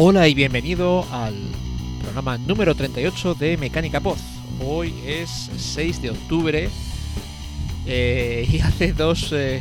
[0.00, 1.34] Hola y bienvenido al
[2.00, 4.20] programa número 38 de Mecánica Poz.
[4.64, 6.70] Hoy es 6 de octubre
[7.84, 9.60] eh, y hace dos eh,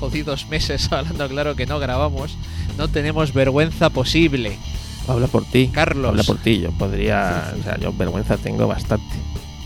[0.00, 2.36] jodidos meses, hablando claro que no grabamos,
[2.76, 4.58] no tenemos vergüenza posible.
[5.06, 5.68] Habla por ti.
[5.68, 6.08] Carlos.
[6.08, 6.58] Habla por ti.
[6.58, 7.54] Yo podría.
[7.56, 9.14] O sea, yo vergüenza tengo bastante.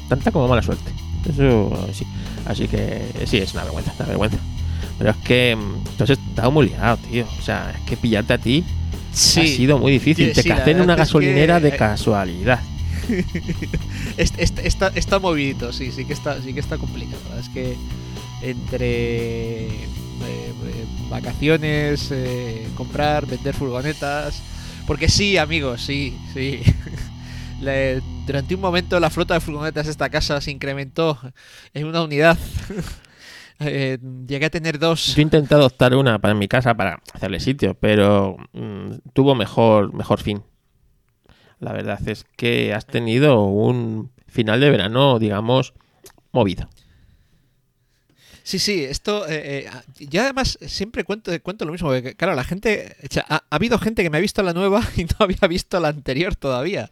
[0.06, 0.92] Tanta como mala suerte.
[1.30, 2.06] Eso sí.
[2.44, 4.36] Así que sí, es una vergüenza, una vergüenza.
[4.98, 7.24] Pero es que mm, has estado muy liado, tío.
[7.38, 8.62] O sea, es que pillarte a ti
[9.12, 9.40] Sí.
[9.40, 10.32] ha sido muy difícil.
[10.32, 12.60] Te sí, en una es gasolinera que- de casualidad.
[14.16, 17.20] Est- est- está, está movidito, sí, sí que está, sí que está complicado.
[17.24, 17.76] Verdad Es que
[18.42, 19.86] entre eh,
[20.26, 20.52] eh,
[21.08, 24.42] vacaciones, eh, comprar, vender furgonetas.
[24.86, 26.60] Porque sí, amigos, sí, sí.
[27.60, 31.18] Le- durante un momento la flota de furgonetas de esta casa se incrementó
[31.74, 32.38] en una unidad.
[33.60, 35.14] Eh, llegué a tener dos.
[35.14, 39.92] Yo he intentado adoptar una para mi casa para hacerle sitio, pero mm, tuvo mejor,
[39.92, 40.42] mejor fin.
[41.58, 45.74] La verdad es que has tenido un final de verano, digamos,
[46.32, 46.68] movido.
[48.42, 49.28] Sí, sí, esto.
[49.28, 49.70] Eh, eh,
[50.08, 51.88] yo además siempre cuento, cuento lo mismo.
[51.88, 52.96] porque, claro, la gente.
[53.04, 55.46] o sea, ha, ha habido gente que me ha visto la nueva y no había
[55.48, 56.88] visto la anterior todavía.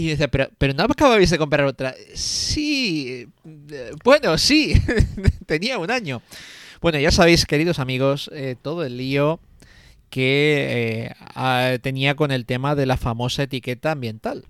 [0.00, 1.94] Y dice, pero, pero no acababais de comprar otra.
[2.14, 3.26] Sí.
[3.70, 4.74] eh, Bueno, sí.
[5.46, 6.22] Tenía un año.
[6.80, 9.40] Bueno, ya sabéis, queridos amigos, eh, todo el lío
[10.08, 14.44] que eh, tenía con el tema de la famosa etiqueta ambiental.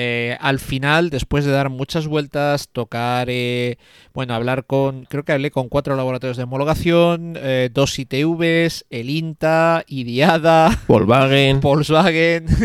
[0.00, 3.78] Eh, al final, después de dar muchas vueltas, tocar, eh,
[4.14, 9.10] bueno, hablar con, creo que hablé con cuatro laboratorios de homologación, eh, dos ITVs, el
[9.10, 11.60] INTA, IDIADA, Volkswagen.
[11.62, 12.46] Volkswagen.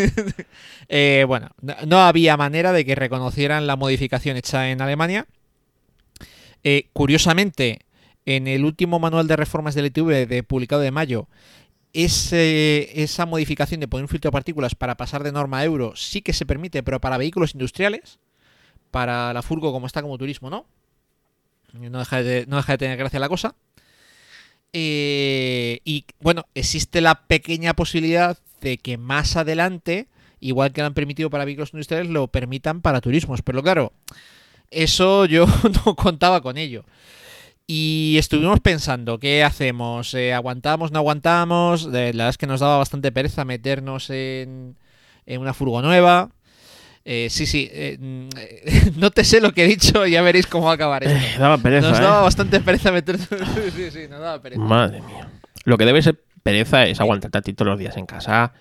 [1.28, 5.26] Bueno, no, no había manera de que reconocieran la modificación hecha en Alemania.
[6.92, 7.80] Curiosamente,
[8.28, 11.28] en el último manual de reformas del ITV de, publicado de mayo,
[11.94, 16.22] ese- esa modificación de poner un filtro de partículas para pasar de norma euro sí
[16.22, 18.20] que se permite, pero para vehículos industriales,
[18.92, 20.66] para la furgo como está como turismo, ¿no?
[21.74, 23.56] No deja de, no deja de tener gracia la cosa.
[24.74, 30.08] Eh, y bueno, existe la pequeña posibilidad de que más adelante,
[30.40, 33.42] igual que lo han permitido para vehículos industriales, lo permitan para turismos.
[33.42, 33.94] Pero claro,
[34.72, 35.46] eso yo
[35.86, 36.86] no contaba con ello.
[37.66, 40.14] Y estuvimos pensando, ¿qué hacemos?
[40.14, 40.92] Eh, ¿Aguantamos?
[40.92, 41.86] ¿No aguantamos?
[41.86, 44.76] Eh, la verdad es que nos daba bastante pereza meternos en,
[45.26, 46.30] en una furgo nueva.
[47.06, 48.30] Eh, sí, sí, eh, mm,
[49.00, 51.16] no te sé lo que he dicho, ya veréis cómo va a acabar esto.
[51.16, 52.02] Eh, daba pereza, Nos ¿eh?
[52.02, 53.28] daba bastante pereza meternos.
[53.76, 54.62] sí, sí, nos daba pereza.
[54.62, 55.30] Madre mía.
[55.66, 58.54] Lo que debe ser pereza es aguantarte a ti todos los días en casa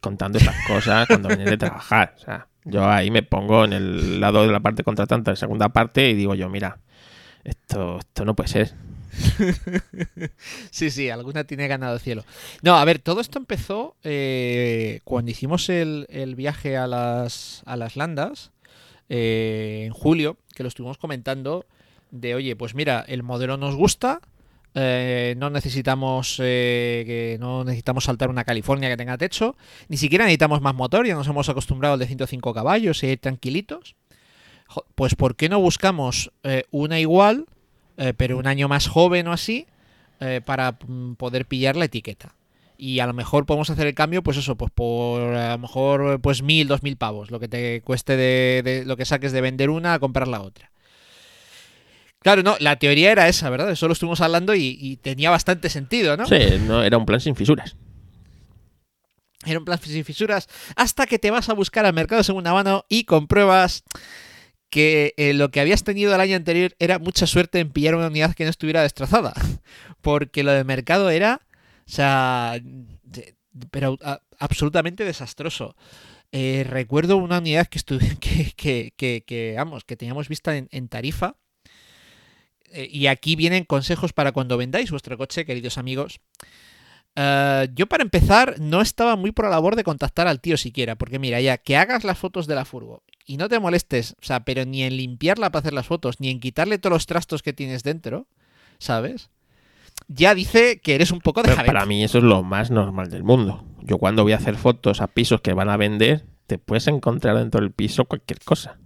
[0.00, 2.14] contando estas cosas cuando vienes de trabajar.
[2.16, 5.68] O sea, yo ahí me pongo en el lado de la parte contratante, la segunda
[5.68, 6.78] parte, y digo yo, mira,
[7.46, 8.74] esto, esto no puede ser.
[10.70, 12.24] Sí, sí, alguna tiene ganado el cielo.
[12.62, 17.76] No, a ver, todo esto empezó eh, cuando hicimos el, el viaje a las, a
[17.76, 18.50] las Landas
[19.08, 21.64] eh, en julio, que lo estuvimos comentando,
[22.10, 24.20] de oye, pues mira, el modelo nos gusta,
[24.74, 29.56] eh, no necesitamos eh, que no necesitamos saltar una California que tenga techo,
[29.88, 33.96] ni siquiera necesitamos más motor, ya nos hemos acostumbrado al de 105 caballos y tranquilitos.
[34.94, 37.46] Pues ¿por qué no buscamos eh, una igual,
[37.96, 39.66] eh, pero un año más joven o así,
[40.20, 42.34] eh, para mm, poder pillar la etiqueta?
[42.78, 46.20] Y a lo mejor podemos hacer el cambio, pues eso, pues por a lo mejor
[46.20, 49.40] pues mil, dos mil pavos, lo que te cueste de, de- lo que saques de
[49.40, 50.70] vender una a comprar la otra.
[52.20, 53.70] Claro, no, la teoría era esa, ¿verdad?
[53.70, 56.26] Eso lo estuvimos hablando y, y tenía bastante sentido, ¿no?
[56.26, 57.76] Sí, no, era un plan sin fisuras.
[59.44, 60.48] Era un plan sin fisuras.
[60.74, 63.84] Hasta que te vas a buscar al mercado de segunda mano y compruebas
[64.76, 68.08] que eh, lo que habías tenido el año anterior era mucha suerte en pillar una
[68.08, 69.32] unidad que no estuviera destrozada.
[70.02, 71.40] Porque lo del mercado era,
[71.86, 72.60] o sea,
[73.02, 73.34] de-
[73.70, 73.96] pero
[74.38, 75.76] absolutamente desastroso.
[76.30, 77.80] Eh, recuerdo una unidad que,
[78.20, 81.36] que, que, que, que, vamos, que teníamos vista en, en tarifa.
[82.70, 86.20] Eh, y aquí vienen consejos para cuando vendáis vuestro coche, queridos amigos.
[87.16, 90.96] Eh, yo para empezar no estaba muy por la labor de contactar al tío siquiera,
[90.96, 94.24] porque mira, ya que hagas las fotos de la furgo y no te molestes, o
[94.24, 97.42] sea, pero ni en limpiarla para hacer las fotos, ni en quitarle todos los trastos
[97.42, 98.26] que tienes dentro,
[98.78, 99.30] ¿sabes?
[100.08, 101.72] Ya dice que eres un poco de jabete.
[101.72, 103.64] para mí eso es lo más normal del mundo.
[103.80, 107.38] Yo cuando voy a hacer fotos a pisos que van a vender, te puedes encontrar
[107.38, 108.78] dentro del piso cualquier cosa.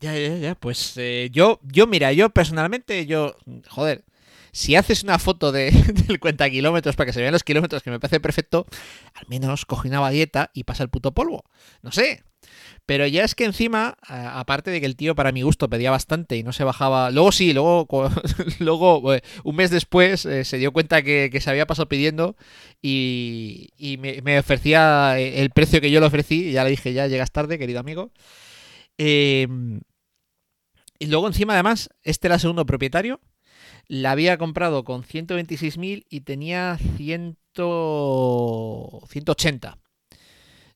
[0.00, 3.36] Ya, ya, ya, pues eh, yo, yo, mira, yo personalmente, yo,
[3.68, 4.04] joder,
[4.52, 5.70] si haces una foto de,
[6.06, 8.66] del cuenta kilómetros para que se vean los kilómetros, que me parece perfecto,
[9.14, 11.44] al menos coge una bagueta y pasa el puto polvo.
[11.82, 12.22] No sé.
[12.86, 16.36] Pero ya es que encima, aparte de que el tío para mi gusto pedía bastante
[16.36, 17.86] y no se bajaba, luego sí, luego,
[18.58, 22.36] luego eh, un mes después eh, se dio cuenta que, se había pasado pidiendo
[22.82, 23.70] y,
[24.00, 27.58] me, ofrecía el precio que yo le ofrecí y ya le dije, ya llegas tarde,
[27.58, 28.10] querido amigo.
[28.98, 29.80] Em,
[30.98, 33.20] y luego encima además, este era el segundo propietario,
[33.88, 39.78] la había comprado con 126.000 y tenía 100, 180.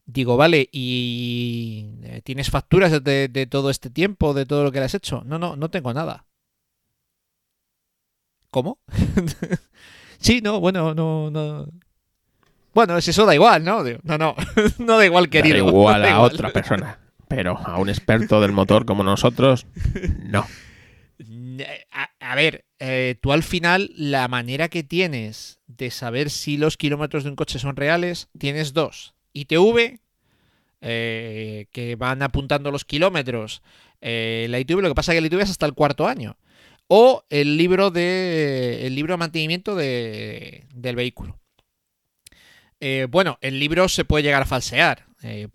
[0.08, 4.84] Digo, vale, ¿y eh, tienes facturas de, todo este tiempo, de todo lo que le
[4.84, 5.22] has hecho?
[5.26, 6.26] No, no, no tengo nada.
[8.50, 8.78] ¿Cómo?
[10.18, 11.66] sí, no, bueno, no, no.
[12.72, 13.82] Bueno, si eso da igual, ¿no?
[14.04, 14.36] No, no,
[14.78, 15.56] no da igual, querido.
[15.64, 19.66] Da igual a otra persona, pero a un experto del motor como nosotros,
[20.22, 20.46] no.
[22.20, 27.24] A, ver, eh, tú al final, la manera que tienes de saber si los kilómetros
[27.24, 30.00] de un coche son reales, tienes dos ITV,
[30.80, 33.62] eh, que van apuntando los kilómetros.
[34.00, 36.36] Eh, la ITV, lo que pasa es que la ITV es hasta el cuarto año.
[36.88, 38.86] O el libro de.
[38.86, 41.40] el libro de mantenimiento de, del vehículo.
[42.78, 45.06] Eh, bueno, el libro se puede llegar a falsear.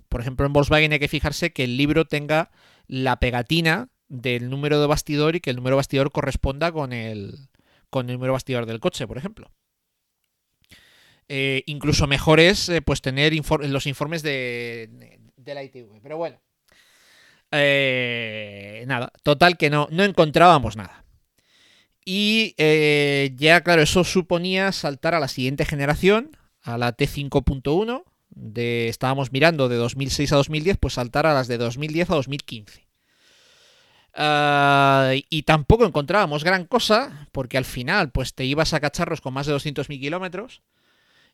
[0.10, 2.52] por ejemplo, en Volkswagen hay que fijarse que el libro tenga
[2.88, 7.48] la pegatina del número de bastidor y que el número de bastidor corresponda con el,
[7.90, 9.50] con el número de bastidor del coche, por ejemplo.
[11.30, 13.34] Eh, incluso mejor es eh, pues tener
[13.70, 16.02] los informes de, la ITV.
[16.04, 16.42] Pero bueno.
[17.54, 21.06] Eh, nada, total que no, no encontrábamos nada.
[22.04, 22.54] Y
[23.38, 28.04] ya, claro, eso suponía saltar a la siguiente generación, a la T5.1.
[28.34, 32.91] De, estábamos mirando de 2006 a 2010, pues saltar a las de 2010 a 2015.
[34.14, 39.34] Ah, y tampoco encontrábamos gran cosa, porque al final, pues te ibas a cacharros con
[39.34, 40.62] más de 200.000 kilómetros.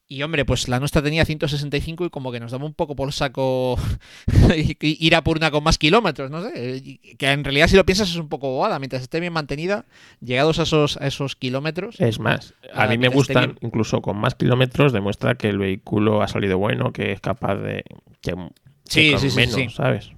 [0.10, 3.12] Y hombre, pues la nuestra tenía 165 y como que nos daba un poco por
[3.12, 3.78] saco
[4.80, 6.82] ir a por una con más kilómetros, no sé.
[7.18, 8.80] Que en realidad si lo piensas es un poco bobada.
[8.80, 9.84] Mientras esté bien mantenida,
[10.22, 12.00] llegados a esos, esos kilómetros...
[12.00, 16.22] Es más, a ah, mí me gustan, incluso con más kilómetros, demuestra que el vehículo
[16.22, 17.84] ha salido bueno, que es capaz de...
[18.22, 18.34] Que,
[18.86, 20.12] sí, sí, sí, sí, ¿sabes?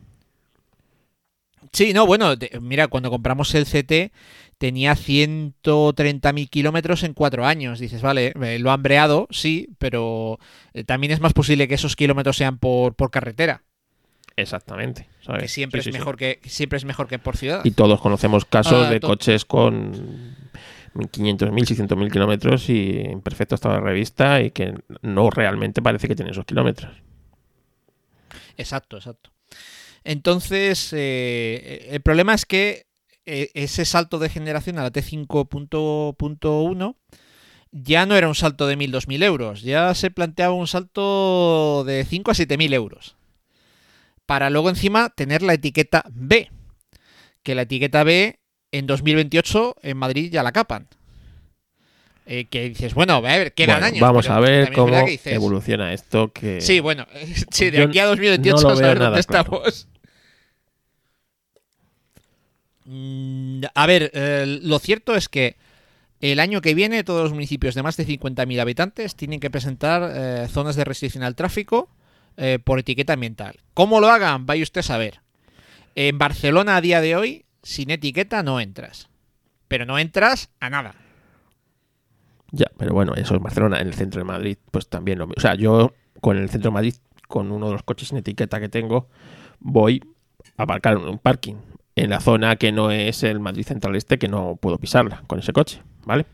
[1.71, 4.11] Sí, no, bueno, mira, cuando compramos el CT
[4.59, 7.79] tenía 130.000 kilómetros en cuatro años.
[7.79, 10.37] Dices, vale, eh, lo han breado, sí, pero
[10.73, 13.63] eh, también es más posible que esos kilómetros sean por, carretera.
[14.35, 15.07] Exactamente.
[15.39, 17.61] Que siempre, es mejor Que, siempre es mejor que por ciudad.
[17.63, 19.91] Y todos conocemos casos ah, de coches con
[20.93, 26.15] 500.000, 600.000 kilómetros y en perfecto estado de revista y que no realmente parece que
[26.15, 26.91] tiene esos kilómetros.
[28.57, 29.31] Exacto, exacto.
[30.03, 32.87] Entonces, eh, el problema es que
[33.25, 36.95] eh, ese salto de generación a la T5.1
[37.71, 42.31] ya no era un salto de 1.000-2.000 euros, ya se planteaba un salto de 5
[42.31, 43.15] a 7.000 euros.
[44.25, 46.49] Para luego encima tener la etiqueta B,
[47.43, 48.39] que la etiqueta B
[48.71, 50.87] en 2028 en Madrid ya la capan.
[52.31, 54.01] Eh, que dices, bueno, a ver, quedan años.
[54.01, 56.31] Vamos a ver cómo evoluciona esto.
[56.31, 56.61] Que...
[56.61, 57.07] Sí, bueno,
[57.49, 59.87] sí, de aquí a 2028 a ver dónde estamos.
[62.85, 65.57] Mm, a ver, eh, lo cierto es que
[66.21, 70.11] el año que viene todos los municipios de más de 50.000 habitantes tienen que presentar
[70.13, 71.89] eh, zonas de restricción al tráfico
[72.37, 73.59] eh, por etiqueta ambiental.
[73.73, 74.45] ¿Cómo lo hagan?
[74.45, 75.21] Vaya usted a saber.
[75.95, 79.09] En Barcelona a día de hoy, sin etiqueta no entras.
[79.67, 81.08] Pero no entras a nada.
[82.51, 83.79] Ya, pero bueno, eso es Barcelona.
[83.79, 85.35] En el centro de Madrid, pues también lo mismo.
[85.37, 86.95] O sea, yo con el centro de Madrid,
[87.27, 89.07] con uno de los coches sin etiqueta que tengo,
[89.59, 90.03] voy
[90.57, 91.55] a aparcar en un parking
[91.95, 95.39] en la zona que no es el Madrid Central Este, que no puedo pisarla con
[95.39, 96.25] ese coche, ¿vale?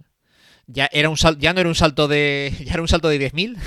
[0.66, 2.52] ya, era un ya no era un salto de.
[2.64, 3.58] Ya era un salto de 10.000.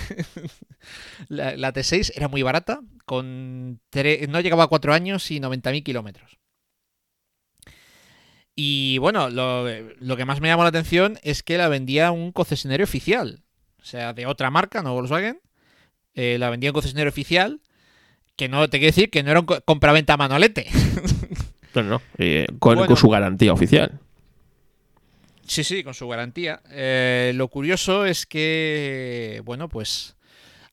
[1.29, 2.81] la, T6 era muy barata.
[3.05, 3.81] Con
[4.29, 6.37] no llegaba a 4 años y 90.000 kilómetros.
[8.55, 12.83] Y bueno, lo, que más me llamó la atención es que la vendía un concesionario
[12.83, 13.43] oficial.
[13.81, 15.41] O sea, de otra marca, no Volkswagen.
[16.15, 17.61] Eh, la vendía un concesionario oficial.
[18.35, 20.67] Que no te quiero decir que no era un compraventa manolete.
[21.73, 24.01] No, no, eh, con, su garantía oficial.
[25.47, 26.61] Sí, sí, con su garantía.
[26.69, 30.17] Eh, lo curioso es que, bueno, pues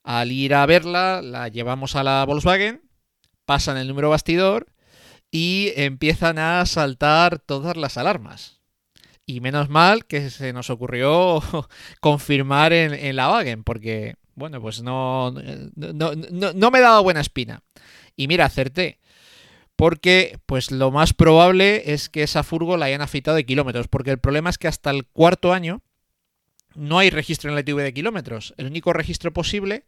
[0.03, 2.83] al ir a verla, la llevamos a la Volkswagen,
[3.45, 4.67] pasan el número bastidor
[5.31, 8.61] y empiezan a saltar todas las alarmas.
[9.27, 11.43] Y menos mal que se nos ocurrió
[12.01, 17.63] confirmar en, la Wagen, porque, bueno, pues no, no, no me he dado buena espina.
[18.17, 18.99] Y mira, acerté
[19.79, 24.11] porque pues lo más probable es que esa furgo la hayan afeitado de kilómetros, porque
[24.11, 25.83] el problema es que hasta el cuarto año
[26.75, 28.55] no hay registro en la ITV de kilómetros.
[28.57, 29.85] El único registro posible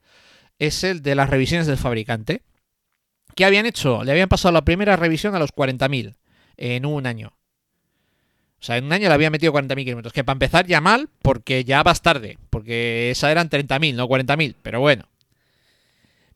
[0.60, 2.44] es el de las revisiones del fabricante.
[3.34, 4.04] ¿Qué habían hecho?
[4.04, 6.14] Le habían pasado la primera revisión a los 40.000
[6.56, 7.32] en un año.
[8.60, 10.12] O sea, en un año le habían metido 40.000 kilómetros.
[10.12, 12.38] Que para empezar ya mal, porque ya vas tarde.
[12.50, 14.54] Porque esa eran 30.000, no 40.000.
[14.62, 15.08] Pero bueno.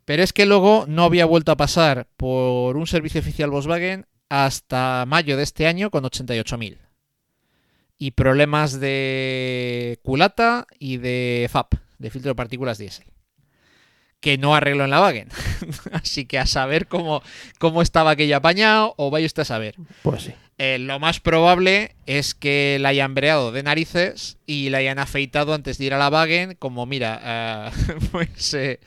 [0.06, 5.04] Pero es que luego no había vuelto a pasar por un servicio oficial Volkswagen hasta
[5.06, 6.78] mayo de este año con 88.000.
[7.98, 13.06] Y problemas de culata y de FAP, de filtro de partículas diésel.
[14.20, 15.28] Que no arreglo en la Wagen.
[15.92, 17.22] Así que a saber cómo,
[17.58, 19.76] cómo estaba aquello apañado, o vaya usted a saber.
[20.02, 20.34] Pues sí.
[20.56, 25.52] Eh, lo más probable es que la hayan breado de narices y la hayan afeitado
[25.52, 28.54] antes de ir a la Wagen, como mira, uh, pues...
[28.54, 28.78] Eh,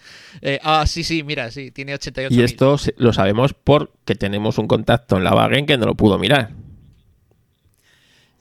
[0.42, 2.34] eh, ah, sí, sí, mira, sí, tiene 88.
[2.34, 6.18] Y esto lo sabemos porque tenemos un contacto en la Wagen que no lo pudo
[6.18, 6.52] mirar.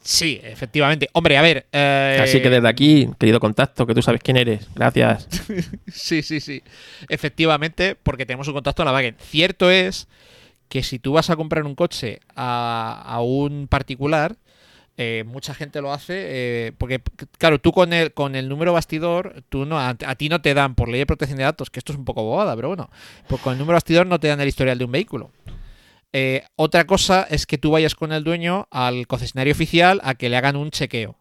[0.03, 1.09] Sí, efectivamente.
[1.13, 1.67] Hombre, a ver.
[1.73, 4.69] Así que desde aquí, querido contacto, que tú sabes quién eres.
[4.73, 5.27] Gracias.
[5.93, 6.63] sí, sí, sí.
[7.09, 9.17] Efectivamente, porque tenemos un contacto en la Wagen.
[9.19, 10.07] Cierto es
[10.69, 14.37] que si tú vas a comprar un coche a, un particular,
[14.97, 17.03] eh, mucha gente lo hace eh, porque,
[17.39, 20.75] claro, tú con el, con el número bastidor, tú no, a, ti no te dan,
[20.75, 22.91] por ley de protección de datos, que esto es un poco bobada, pero bueno,
[23.29, 25.33] pues con el número bastidor no te dan el historial de un vehículo.
[26.13, 30.29] Eh, otra cosa es que tú vayas con el dueño al concesionario oficial a que
[30.29, 31.19] le hagan un chequeo.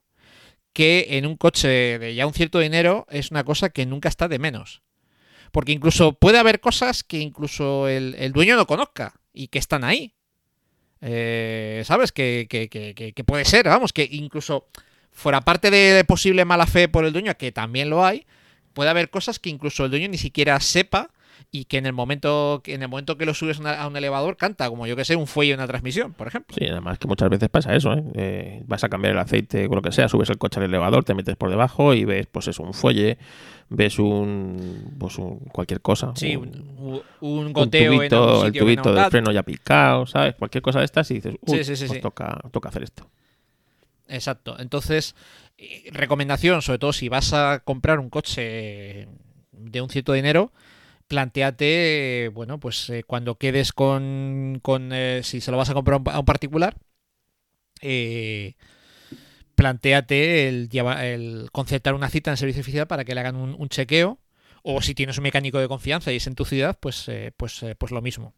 [0.74, 4.28] Que en un coche de ya un cierto dinero es una cosa que nunca está
[4.28, 4.82] de menos.
[5.52, 10.14] Porque incluso puede haber cosas que incluso el dueño no conozca y que están ahí.
[11.02, 12.12] Eh, ¿Sabes?
[12.12, 14.68] Que, que, puede ser, vamos, que incluso
[15.12, 18.26] fuera parte de posible mala fe por el dueño, que también lo hay,
[18.74, 21.12] puede haber cosas que incluso el dueño ni siquiera sepa
[21.56, 24.70] y que en el momento en el momento que lo subes a un elevador canta,
[24.70, 26.54] como yo que sé, un fuelle en una transmisión, por ejemplo.
[26.60, 28.04] Sí, además que muchas veces pasa eso, ¿eh?
[28.14, 31.06] Eh, vas a cambiar el aceite o lo que sea, subes el coche al elevador,
[31.06, 33.18] te metes por debajo y ves, pues es un fuelle,
[33.70, 36.12] ves un, pues un cualquier cosa.
[36.16, 40.36] Sí, un, un, goteo un tubito, el tubito del freno ya picado, ¿sabes?
[40.36, 43.10] Cualquier cosa de estas y dices, Uy, pues toca, toca hacer esto.
[44.10, 44.58] Exacto.
[44.60, 45.16] Entonces,
[45.58, 49.08] eh, recomendación, sobre todo si vas a comprar un coche
[49.54, 50.52] de un cierto dinero,
[51.08, 56.02] planteate, bueno, pues eh, cuando quedes con, con eh, si se lo vas a comprar
[56.06, 56.78] a un particular,
[57.82, 58.56] eh,
[59.56, 63.70] planteate el, el concertar una cita en el servicio oficial para que le hagan un,
[63.70, 64.20] chequeo,
[64.64, 67.92] o si tienes un mecánico de confianza y es en tu ciudad, pues, pues, pues
[67.92, 68.34] lo mismo.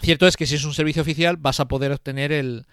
[0.00, 2.66] Cierto es que si es un servicio oficial vas a poder obtener el,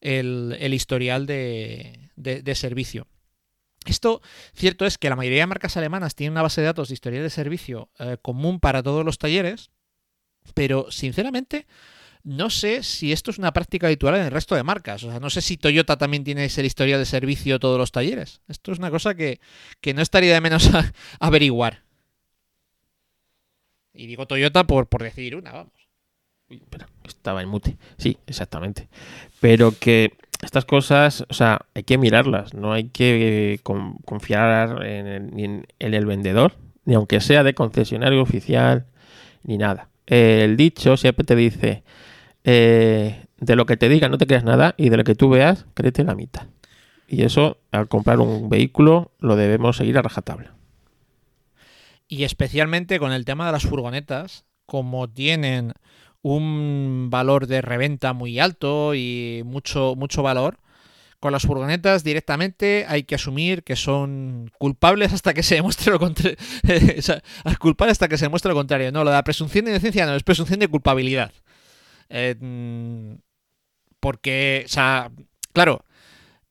[0.00, 3.06] el, historial de, de servicio.
[3.86, 4.22] Esto,
[4.54, 7.22] cierto es que la mayoría de marcas alemanas tienen una base de datos de historial
[7.22, 9.70] de servicio eh, común para todos los talleres,
[10.54, 11.66] pero sinceramente
[12.24, 15.02] no sé si esto es una práctica habitual en el resto de marcas.
[15.02, 18.40] O sea, no sé si Toyota también tiene ese historial de servicio todos los talleres.
[18.48, 19.40] Esto es una cosa que,
[19.94, 20.70] no estaría de menos
[21.20, 21.82] averiguar.
[23.92, 25.02] Y digo Toyota por, por
[25.36, 25.72] una, vamos.
[27.04, 27.76] Estaba en mute.
[27.98, 28.88] Sí, exactamente.
[29.40, 30.12] Pero que
[30.42, 36.06] estas cosas, o sea, hay que mirarlas, no hay que confiar en el, en, el
[36.06, 38.86] vendedor, ni aunque sea de concesionario oficial,
[39.44, 39.88] ni nada.
[40.06, 41.84] El dicho siempre te dice,
[42.44, 45.30] eh, de lo que te diga no te creas nada y de lo que tú
[45.30, 46.46] veas, créete la mitad.
[47.06, 50.54] Y eso, al comprar un vehículo, lo debemos seguir a rajatabla.
[52.08, 55.72] Y especialmente con el tema de las furgonetas, como tienen
[56.22, 60.58] un valor de reventa muy alto y mucho, mucho valor.
[61.20, 66.00] Con las furgonetas directamente hay que asumir que son culpables hasta que se demuestre lo
[66.00, 66.36] contrario.
[67.60, 68.90] culpables hasta que se demuestre lo contrario.
[68.90, 71.32] No, la presunción de inocencia no, es presunción de culpabilidad.
[72.08, 72.34] Eh,
[74.00, 75.12] porque, o sea,
[75.52, 75.84] claro,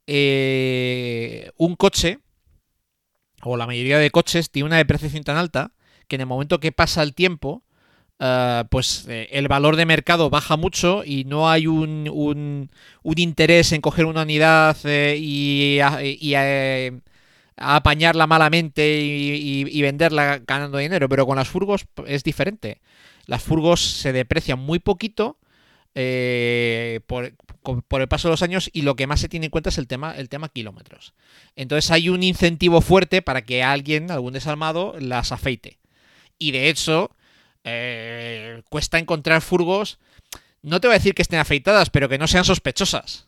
[0.07, 2.19] eh, un coche,
[3.43, 5.73] o la mayoría de coches, tiene una depreciación tan alta
[6.07, 7.63] que en el momento que pasa el tiempo,
[8.23, 12.69] eh, pues eh, el valor de mercado baja mucho y no hay un, un,
[13.17, 15.79] interés en coger una unidad eh, y,
[17.57, 21.09] apañarla malamente y, venderla ganando dinero.
[21.09, 22.79] Pero con las furgos es diferente.
[23.25, 25.37] Las furgos se deprecian muy poquito.
[27.07, 27.25] por
[28.01, 29.87] el paso de los años y lo que más se tiene en cuenta es el
[29.87, 31.15] tema, el tema kilómetros.
[31.55, 35.79] Entonces hay un incentivo fuerte para que alguien, algún desalmado, las afeite.
[36.37, 37.11] Y de hecho,
[37.63, 39.99] eh, cuesta encontrar furgos,
[40.61, 43.27] no te voy a decir que estén afeitadas, pero que no sean sospechosas.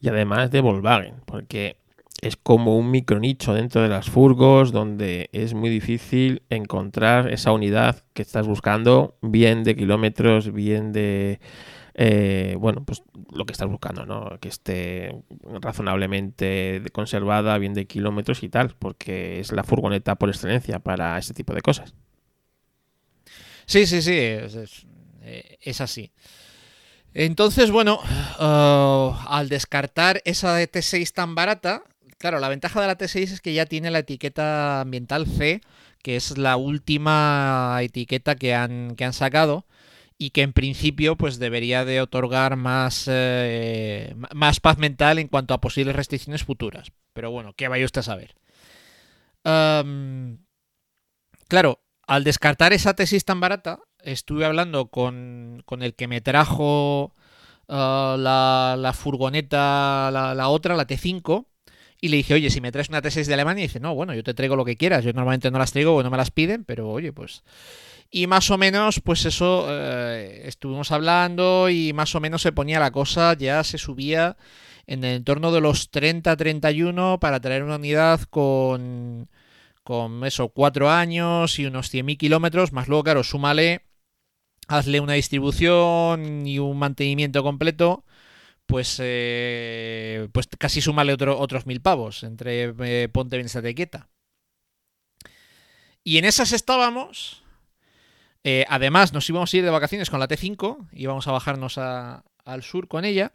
[0.00, 1.76] Y además de Volkswagen, porque
[2.20, 8.02] es como un micronicho dentro de las furgos donde es muy difícil encontrar esa unidad
[8.14, 11.40] que estás buscando, bien de kilómetros, bien de...
[11.94, 14.38] Eh, bueno, pues lo que estás buscando, ¿no?
[14.40, 15.14] Que esté
[15.60, 21.34] razonablemente conservada, bien de kilómetros y tal, porque es la furgoneta por excelencia para este
[21.34, 21.94] tipo de cosas.
[23.66, 24.86] Sí, sí, sí, es,
[25.22, 26.12] eh, así.
[27.14, 28.00] Entonces, bueno,
[28.40, 31.84] uh, al descartar esa de T6 tan barata,
[32.24, 35.60] Claro, la ventaja de la T6 es que ya tiene la etiqueta ambiental C,
[36.02, 39.66] que es la última etiqueta que han, que han sacado
[40.18, 45.54] y que en principio pues debería de otorgar más, eh, más paz mental en cuanto
[45.54, 46.92] a posibles restricciones futuras.
[47.12, 48.34] Pero bueno, ¿qué vaya usted a saber?
[51.48, 57.14] claro, al descartar esa tesis tan barata, estuve hablando con, el que me trajo
[57.68, 61.46] ah, la, furgoneta, la, la, otra, la T5,
[62.00, 64.14] y le dije, oye, si me traes una T6 de Alemania, y dice, no, bueno,
[64.14, 65.04] yo te traigo lo que quieras.
[65.04, 67.42] Yo normalmente no las traigo, no me las piden, pero oye, pues.
[68.16, 72.78] Y más o menos, pues eso, eh, estuvimos hablando y más o menos se ponía
[72.78, 74.36] la cosa, ya se subía
[74.86, 79.28] en el entorno de los 30-31 para traer una unidad con,
[79.82, 83.82] con eso, 4 años y unos 100.000 kilómetros, más luego, claro, súmale,
[84.68, 88.04] hazle una distribución y un mantenimiento completo
[88.66, 94.08] pues, eh, pues casi súmale otro, otros mil pavos entre eh, Ponte bien esta etiqueta.
[96.04, 97.43] Y en esas estábamos.
[98.44, 102.62] Eh, además, nos íbamos a ir de vacaciones con la T5, íbamos a bajarnos al
[102.62, 103.32] sur con ella.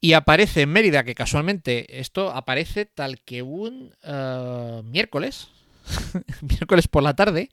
[0.00, 3.94] Y aparece en Mérida, que casualmente esto aparece tal que un
[4.84, 5.48] miércoles,
[6.42, 7.48] miércoles por la tarde,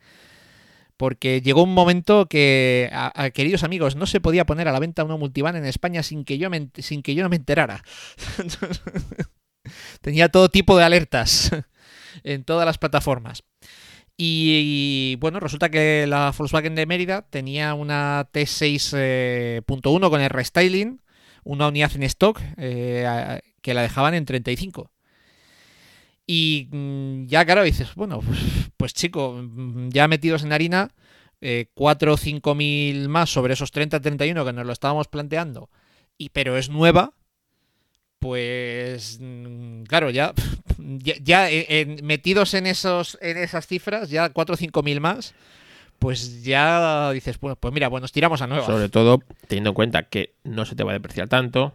[0.97, 2.91] porque llegó un momento que,
[3.33, 6.37] queridos amigos, no se podía poner a la venta una multivan en España sin que
[6.37, 7.83] yo, sin que yo no me enterara.
[10.01, 11.51] Tenía todo tipo de alertas
[12.23, 13.43] en todas las plataformas.
[14.15, 19.61] Y, bueno, resulta que la Volkswagen de Mérida tenía una T6.1 eh,
[20.09, 21.01] con el restyling,
[21.43, 24.91] una unidad en stock eh, que la dejaban en 35.
[26.27, 28.39] Y mm, ya, claro, dices, bueno, pues,
[28.77, 30.91] pues chico, mm, ya metidos en harina,
[31.73, 35.69] 4 eh, o 5 mil más sobre esos 30-31 que nos lo estábamos planteando,
[36.17, 37.13] y, pero es nueva,
[38.23, 40.33] pues mm, claro, ya,
[40.77, 45.35] ya, eh, metidos en, esos, en esas cifras, ya 4 o 5 mil más,
[45.99, 48.65] pues ya dices, pues, pues mira, bueno, nos tiramos a nueva.
[48.65, 51.73] Sobre todo teniendo en cuenta que no se te va a depreciar tanto,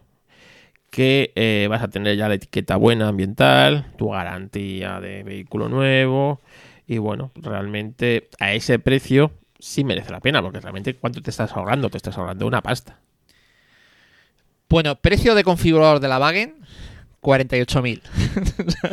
[0.89, 6.41] que eh, vas a tener ya la etiqueta buena ambiental, tu garantía de vehículo nuevo
[6.87, 11.55] y bueno, realmente a ese precio sí merece la pena porque realmente ¿cuánto te estás
[11.55, 11.91] ahorrando?
[11.91, 12.97] Te estás ahorrando una pasta.
[14.69, 16.55] Bueno, precio de configurador de la Wagen
[17.21, 18.01] 48.000.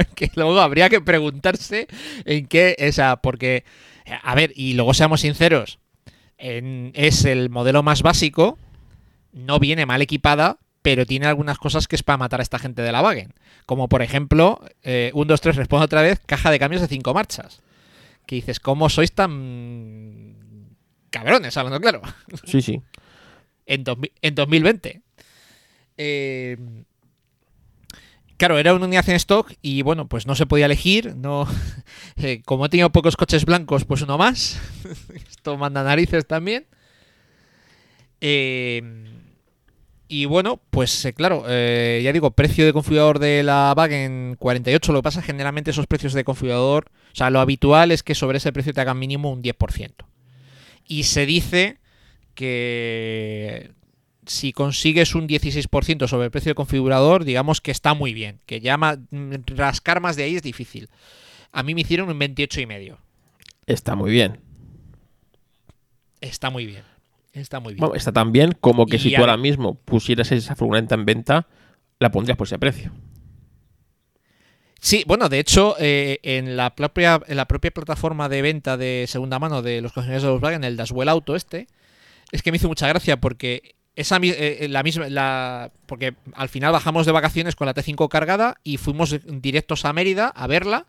[0.15, 1.87] que luego habría que preguntarse
[2.25, 3.65] en qué, o sea, porque,
[4.23, 5.79] a ver, y luego seamos sinceros,
[6.39, 8.59] es el modelo más básico,
[9.33, 12.83] no viene mal equipada, pero tiene algunas cosas que es para matar a esta gente
[12.83, 13.35] de la Wagen.
[13.67, 17.13] Como por ejemplo, eh, 1, 2, 3, respondo otra vez, caja de cambios de 5
[17.13, 17.61] marchas.
[18.25, 20.77] Que dices, ¿cómo sois tan
[21.11, 22.03] cabrones, hablando claro?
[22.45, 22.81] Sí, sí.
[23.67, 23.85] en,
[24.23, 25.03] en 2020.
[25.97, 26.57] Eh,
[28.37, 31.15] claro, era una unidad en stock y bueno, pues no se podía elegir.
[31.17, 31.47] No,
[32.17, 34.61] eh, como he tenido pocos coches blancos, pues uno más.
[35.29, 36.67] Esto manda narices también.
[38.21, 38.83] Eh,
[40.09, 44.93] y bueno, pues eh, claro, eh, ya digo, precio de configurador de la Wagen 48.
[44.93, 48.39] Lo que pasa generalmente esos precios de configurador, o sea, lo habitual es que sobre
[48.39, 50.07] ese precio te hagan mínimo un 10%.
[50.87, 51.79] Y se dice
[52.35, 53.73] que
[54.27, 58.41] si consigues un 16% sobre el precio de configurador, digamos que está muy bien.
[58.47, 58.79] Que ya
[59.47, 60.89] rascar más de ahí es difícil.
[61.53, 62.97] A mí me hicieron un 28,5.
[63.67, 64.41] Está muy bien.
[66.21, 66.83] Está muy bien.
[67.33, 67.91] Está muy bien.
[67.95, 71.47] está tan bien como que si tú ahora mismo pusieras esa furgoneta en venta,
[71.99, 72.93] la pondrías por ese precio.
[74.81, 79.07] Sí, bueno, de hecho, eh, en, la propia, en la propia plataforma de venta de
[79.09, 81.67] segunda mano de los concesionarios de Volkswagen, el Daswell Auto este,
[82.33, 86.49] es que me hizo mucha gracia porque esa eh, eh, la misma la porque al
[86.49, 90.87] final bajamos de vacaciones con la T5 cargada y fuimos directos a Mérida a verla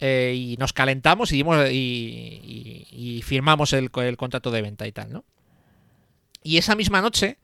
[0.00, 5.24] y nos calentamos y, dimos, y, firmamos el, el contrato de venta y tal, ¿no?
[6.42, 7.38] Y esa misma noche,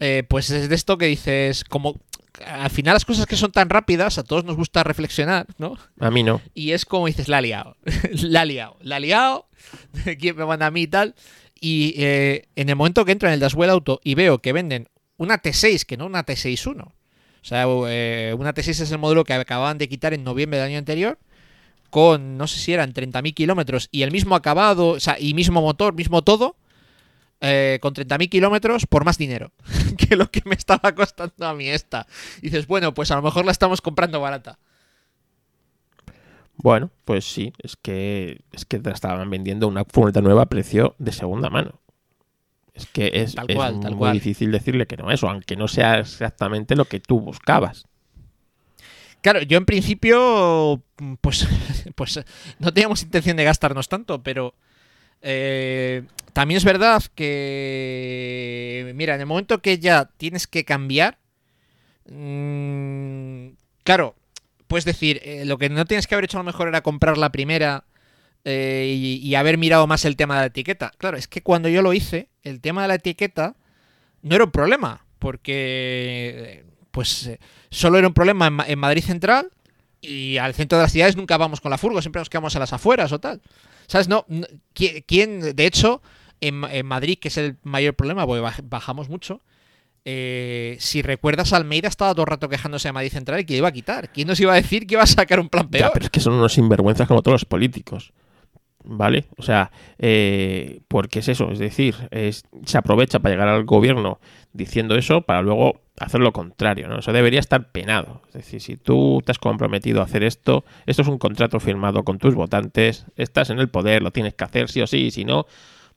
[0.00, 2.00] eh, pues es de esto que dices, como
[2.46, 5.76] al final las cosas que son tan rápidas, a todos nos gusta reflexionar, ¿no?
[6.00, 6.40] A mí no.
[6.54, 7.76] Y es como dices, la ha liado,
[8.12, 9.48] la ha liado, la ha liado,
[10.18, 11.14] ¿quién me manda a mí y tal?
[11.64, 14.88] Y eh, en el momento que entro en el Daswell Auto y veo que venden
[15.16, 16.82] una T6, que no una T61.
[16.82, 16.92] O
[17.40, 20.78] sea, eh, una T6 es el modelo que acababan de quitar en noviembre del año
[20.78, 21.20] anterior,
[21.88, 25.62] con, no sé si eran 30.000 kilómetros y el mismo acabado, o sea, y mismo
[25.62, 26.56] motor, mismo todo,
[27.40, 29.52] eh, con 30.000 kilómetros por más dinero
[29.96, 32.08] que lo que me estaba costando a mí esta.
[32.38, 34.58] Y dices, bueno, pues a lo mejor la estamos comprando barata.
[36.62, 40.94] Bueno, pues sí, es que es que te estaban vendiendo una furgoneta nueva a precio
[40.98, 41.80] de segunda mano.
[42.74, 44.12] Es que es, Tal es cual, tal muy cual.
[44.14, 47.86] difícil decirle que no eso, aunque no sea exactamente lo que tú buscabas.
[49.20, 50.82] Claro, yo en principio,
[51.20, 51.46] pues,
[51.94, 52.20] pues
[52.58, 54.54] no teníamos intención de gastarnos tanto, pero
[55.20, 61.18] eh, también es verdad que, mira, en el momento que ya tienes que cambiar,
[62.06, 63.48] mm,
[63.84, 64.16] claro,
[64.72, 67.18] puedes decir, eh, lo que no tienes que haber hecho a lo mejor era comprar
[67.18, 67.84] la primera
[68.46, 70.92] eh, y, haber mirado más el tema de la etiqueta.
[70.96, 73.54] Claro, es que cuando yo lo hice, el tema de la etiqueta
[74.22, 79.04] no era un problema, porque pues eh, solo era un problema en, Ma- en Madrid
[79.04, 79.50] Central
[80.00, 82.58] y al centro de las ciudades nunca vamos con la furgo, siempre nos quedamos a
[82.58, 83.42] las afueras o tal.
[83.88, 84.08] ¿Sabes?
[84.08, 86.00] No, no- ¿qui- ¿quién, de hecho,
[86.40, 89.42] en, en Madrid, que es el mayor problema, porque baj- bajamos mucho,
[90.04, 93.68] eh, si recuerdas, Almeida estaba todo el rato quejándose de Madrid Central y que iba
[93.68, 94.10] a quitar.
[94.10, 95.90] ¿Quién nos iba a decir que iba a sacar un plan Ya, peor?
[95.94, 98.12] pero es que son unos sinvergüenzas como todos los políticos.
[98.84, 99.26] ¿Vale?
[99.36, 104.18] O sea, eh, porque es eso, es decir, es- se aprovecha para llegar al gobierno
[104.52, 106.98] diciendo eso para luego hacer lo contrario, ¿no?
[106.98, 108.22] Eso debería estar penado.
[108.30, 112.02] Es decir, si tú te has comprometido a hacer esto, esto es un contrato firmado
[112.02, 115.10] con tus votantes, estás en el poder, lo tienes que hacer sí o sí, y
[115.12, 115.46] si no,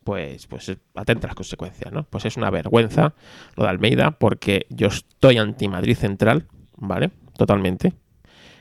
[0.06, 2.04] pues, pues atenta a las consecuencias, ¿no?
[2.04, 3.16] Pues es una vergüenza
[3.58, 6.46] lo de Almeida, porque yo estoy anti-Madrid Central,
[6.78, 7.10] ¿vale?
[7.36, 7.94] Totalmente.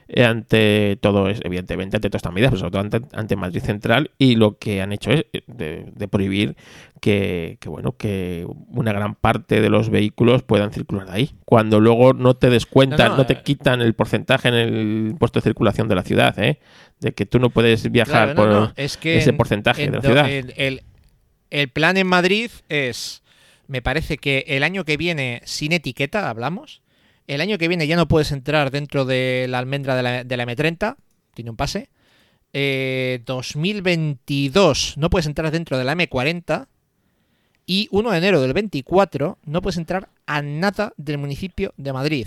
[0.08, 3.60] Eh, ante todo, es, evidentemente, ante todas estas medidas, pero sobre todo ante, ante Madrid
[3.62, 6.56] Central, y lo que han hecho es eh, de, de prohibir
[7.00, 11.30] que, que, bueno, que una gran parte de los vehículos puedan circular ahí.
[11.44, 13.42] Cuando luego no te descuentan, No, no, no, te eh.
[13.44, 16.58] quitan el porcentaje en el impuesto de circulación de la ciudad, ¿eh?
[17.00, 19.90] De que tú no puedes viajar Claro, no, por es que ese en- porcentaje en
[19.92, 20.30] de la ciudad.
[20.30, 20.82] El, el-
[21.54, 23.22] el plan en Madrid es,
[23.68, 26.82] me parece que el año que viene, sin etiqueta, hablamos,
[27.28, 30.36] el año que viene ya no puedes entrar dentro de la almendra de la, de
[30.36, 30.96] la M30,
[31.32, 31.90] tiene un pase.
[32.52, 36.66] Eh, 2022 no puedes entrar dentro de la M40.
[37.66, 42.26] Y 1 de enero del 24 no puedes entrar a nada del municipio de Madrid.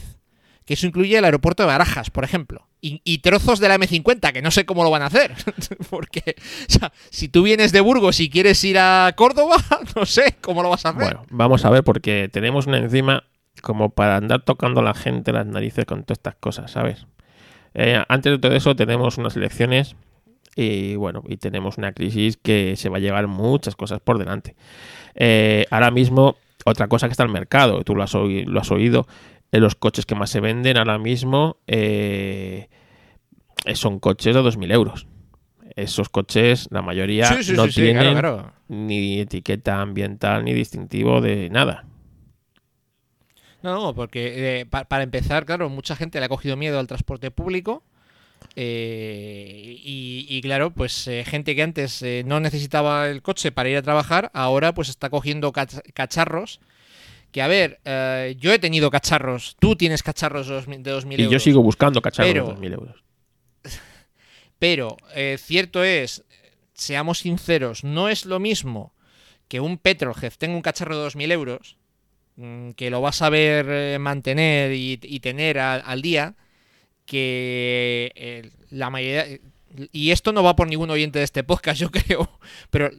[0.63, 2.65] Que eso incluye el aeropuerto de Barajas, por ejemplo.
[2.79, 5.33] Y, trozos de la M50, que no sé cómo lo van a hacer.
[5.89, 9.57] Porque, o sea, si tú vienes de Burgos y quieres ir a Córdoba,
[9.95, 11.01] no sé cómo lo vas a hacer.
[11.03, 13.23] Bueno, vamos a ver, porque tenemos una encima
[13.61, 17.07] como para andar tocando a la gente las narices con todas estas cosas, ¿sabes?
[17.73, 19.95] Eh, antes de todo eso tenemos unas elecciones
[20.55, 24.55] y bueno, y tenemos una crisis que se va a llevar muchas cosas por delante.
[25.15, 28.71] Eh, ahora mismo, otra cosa que está el mercado, tú lo has, oí- lo has
[28.71, 29.07] oído,
[29.51, 32.69] eh, los coches que más se venden ahora mismo eh,
[33.73, 35.07] son coches de 2.000 euros.
[35.75, 38.53] Esos coches, la mayoría Sí, sí, no sí, sí, tienen claro, claro.
[38.67, 41.85] ni etiqueta ambiental ni distintivo de nada.
[43.63, 46.87] No, no, porque eh, pa- para empezar, claro, mucha gente le ha cogido miedo al
[46.87, 47.83] transporte público.
[48.55, 53.69] eh, y, y claro, pues eh, gente que antes eh, no necesitaba el coche para
[53.69, 56.59] ir a trabajar, ahora pues está cogiendo cach- cacharros.
[57.31, 61.19] Que a ver, eh, yo he tenido cacharros, tú tienes cacharros de 2000 de 2.000
[61.19, 61.31] Y euros.
[61.33, 63.03] yo sigo buscando cacharros Pero- de 2.000 euros.
[64.59, 66.23] Pero eh, cierto es,
[66.73, 68.93] seamos sinceros, no es lo mismo
[69.47, 71.77] que un Petrolhead tenga un cacharro de 2.000 euros,
[72.37, 76.35] mm, que lo vas a ver eh, mantener y, y tener a- al día,
[77.05, 79.25] que eh, la mayoría...
[79.91, 82.29] Y esto no va por ningún oyente de este podcast, yo creo,
[82.71, 82.89] pero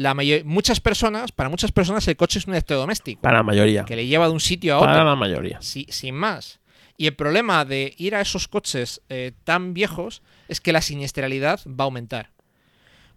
[0.00, 3.84] la mayor- muchas personas, para muchas personas el coche es un electrodoméstico, Para la mayoría.
[3.84, 5.58] que le lleva de un sitio a otro Para la mayoría.
[5.60, 6.60] si- sin más.
[6.96, 11.60] Y el problema de ir a esos coches eh, tan viejos es que la siniestralidad
[11.66, 12.30] va a aumentar.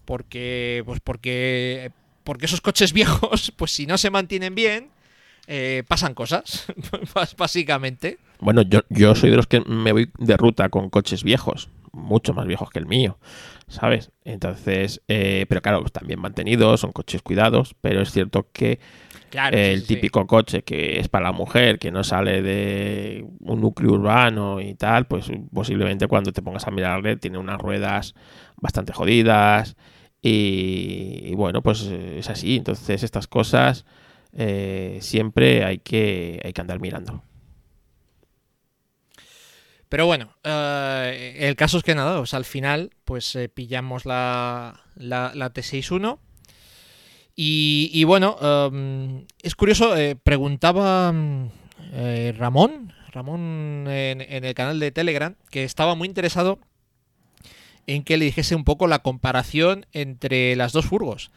[0.06, 1.92] Porque, pues porque,
[2.24, 4.90] porque esos coches viejos, pues si no se mantienen bien,
[5.48, 6.66] eh, pasan cosas,
[7.38, 8.18] básicamente.
[8.40, 12.34] Bueno, yo, yo soy de los que me voy de ruta con coches viejos, mucho
[12.34, 13.18] más viejos que el mío,
[13.72, 14.12] ¿sabes?
[14.26, 18.80] Entonces, eh, pero claro, están bien mantenidos, son coches cuidados, pero es cierto que
[19.30, 19.96] Claro, el sí, sí, sí.
[19.96, 24.76] típico coche que es para la mujer, que no sale de un núcleo urbano y
[24.76, 28.16] tal, pues posiblemente cuando te pongas a mirarle tiene unas ruedas
[28.58, 29.76] bastante jodidas
[30.22, 32.58] y, y bueno, pues eh, es así.
[32.58, 33.86] Entonces estas cosas
[34.34, 37.24] eh, siempre hay que, hay que andar mirando.
[39.92, 45.34] Pero bueno, eh, el caso es que nada, al final, pues eh, pillamos la, la,
[45.34, 46.18] T61.
[47.36, 51.14] Y, bueno, em, es curioso, preguntaba
[52.38, 56.60] Ramón, Ramón en, en, el canal de Telegram, que estaba muy interesado
[57.86, 61.32] en que le dijese un poco la comparación entre las dos furgos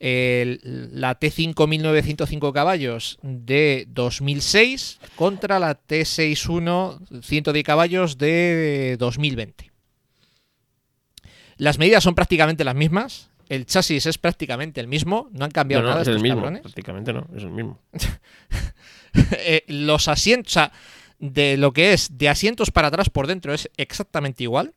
[0.00, 9.70] la T5 1905 caballos de 2006 contra la T61 110 caballos de 2020.
[11.56, 13.30] Las medidas son prácticamente las mismas.
[13.48, 15.28] El chasis es prácticamente el mismo.
[15.32, 16.02] No han cambiado nada.
[16.02, 16.42] Es el mismo.
[16.42, 17.78] Prácticamente no, es el mismo.
[19.46, 20.58] Eh, los asientos,
[21.20, 24.74] de lo que es de asientos para atrás por dentro es exactamente igual.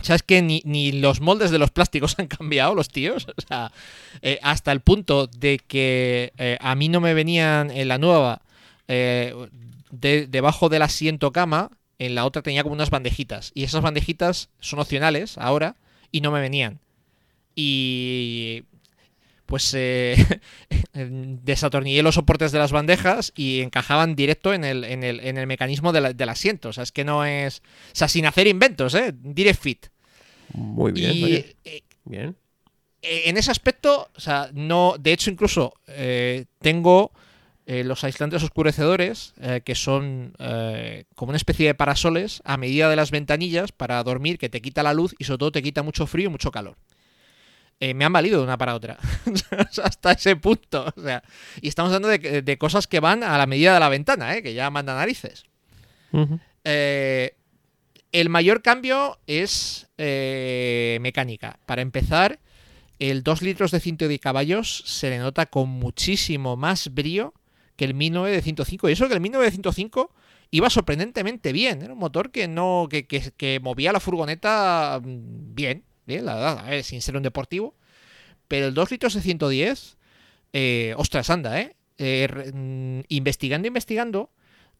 [0.00, 3.26] O sea, es que ni, los moldes de los plásticos han cambiado, los tíos.
[3.36, 3.72] O sea,
[4.20, 8.42] eh, hasta el punto de que eh, a mí no me venían en la nueva,
[8.88, 9.34] eh,
[9.90, 13.52] debajo del asiento cama, en la otra tenía como unas bandejitas.
[13.54, 15.76] Y esas bandejitas son opcionales ahora
[16.10, 16.80] y no me venían.
[17.54, 18.64] Y
[19.46, 20.16] pues eh,
[20.92, 25.46] desatornillé los soportes de las bandejas y encajaban directo en el, en el, en el
[25.46, 26.70] mecanismo del asiento.
[26.70, 27.60] O sea, es que no es.
[27.60, 29.12] O sea, sin hacer inventos, ¿eh?
[29.14, 29.86] Direct fit.
[30.54, 31.12] Muy bien.
[31.14, 32.36] Y, eh, bien.
[33.02, 34.96] Eh, en ese aspecto, o sea, no.
[34.98, 35.74] De hecho, incluso
[36.58, 37.12] tengo.
[37.66, 40.34] los aislantes oscurecedores, que son
[41.14, 44.82] como una especie de parasoles a medida de las ventanillas para dormir, que te quita
[44.82, 46.76] la luz y sobre todo te quita mucho frío y mucho calor.
[47.82, 48.96] Eh, me han valido de una para otra.
[49.82, 50.86] Hasta ese punto.
[50.96, 51.24] O sea,
[51.60, 54.42] y estamos hablando de, cosas que van a la medida de la ventana, ¿eh?
[54.44, 55.46] que ya manda narices.
[56.62, 57.34] Eh,
[58.12, 61.58] el mayor cambio es mecánica.
[61.66, 62.38] Para empezar,
[63.00, 67.34] el 2 litros de 110 caballos se le nota con muchísimo más brío
[67.74, 68.90] que el 1905.
[68.90, 70.14] Y eso que el 1905
[70.52, 71.82] iba sorprendentemente bien.
[71.82, 72.86] Era un motor que no.
[72.88, 75.82] que, que movía la furgoneta mm, bien.
[76.06, 77.74] Bien, la verdad, sin ser un deportivo.
[78.48, 79.96] Pero el 2 litros de 110,
[80.52, 81.74] eh, ostras, anda, ¿eh?
[81.98, 84.30] eh mm, investigando, investigando,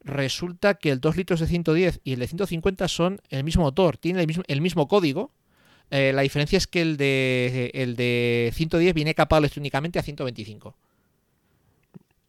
[0.05, 3.97] resulta que el 2 litros de 110 y el de 150 son el mismo motor,
[3.97, 5.33] tienen el mismo, código.
[5.91, 10.77] Eh, la diferencia es que el de, el de 110 viene capado electrónicamente a 125.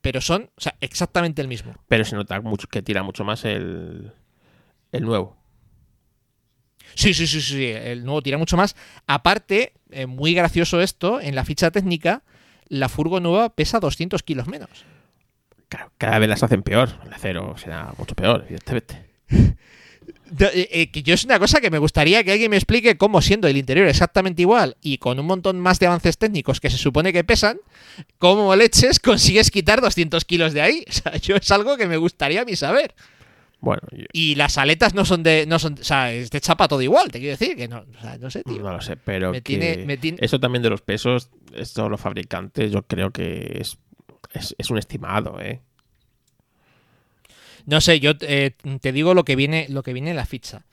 [0.01, 1.73] Pero son, o sea, exactamente el mismo.
[1.87, 4.11] Pero se nota mucho que tira mucho más el,
[4.91, 5.37] el nuevo.
[6.95, 8.75] Sí, sí, sí, sí, el nuevo tira mucho más.
[9.07, 12.23] Aparte, eh, muy gracioso esto, en la ficha técnica,
[12.67, 14.69] la furgo nueva pesa 200 kilos menos.
[15.97, 16.89] cada vez las hacen peor.
[17.05, 19.05] El acero será mucho peor, evidentemente.
[20.39, 23.21] Eh, eh, que yo es una cosa que me gustaría que alguien me explique cómo
[23.21, 26.77] siendo el interior exactamente igual y con un montón más de avances técnicos que se
[26.77, 27.59] supone que pesan,
[28.17, 30.85] cómo leches consigues quitar 200 kilos de ahí.
[30.89, 32.95] O sea, yo es algo que me gustaría a mí saber.
[33.63, 35.45] Bueno, y las aletas no son de.
[35.47, 37.55] no son O sea, es de chapa todo igual, te quiero decir.
[37.55, 38.61] Que no, o sea, no sé, tío.
[38.61, 39.31] No lo sé, pero.
[39.33, 43.77] Eso también de los pesos, esto los fabricantes, yo creo que es,
[44.57, 45.61] es, un estimado, ¿eh?
[47.65, 50.65] No sé, yo eh, te digo lo que viene, lo que viene en la ficha.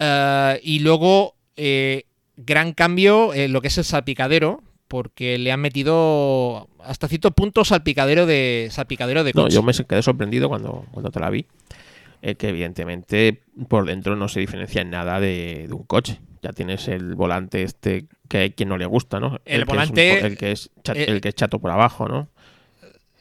[0.00, 5.60] Eh, y luego, eh, gran cambio en lo que es el salpicadero, porque le han
[5.60, 9.44] metido hasta cierto punto salpicadero de salpicadero de coche.
[9.44, 11.46] No, yo me quedé sorprendido cuando, cuando te la vi
[12.22, 16.20] el que evidentemente por dentro no se diferencia en nada de, un coche.
[16.42, 19.40] Ya tienes el volante este que hay quien no le gusta, ¿no?
[19.44, 20.24] El, volante...
[20.24, 22.28] el, que es chato, el, que es chato por abajo, ¿no?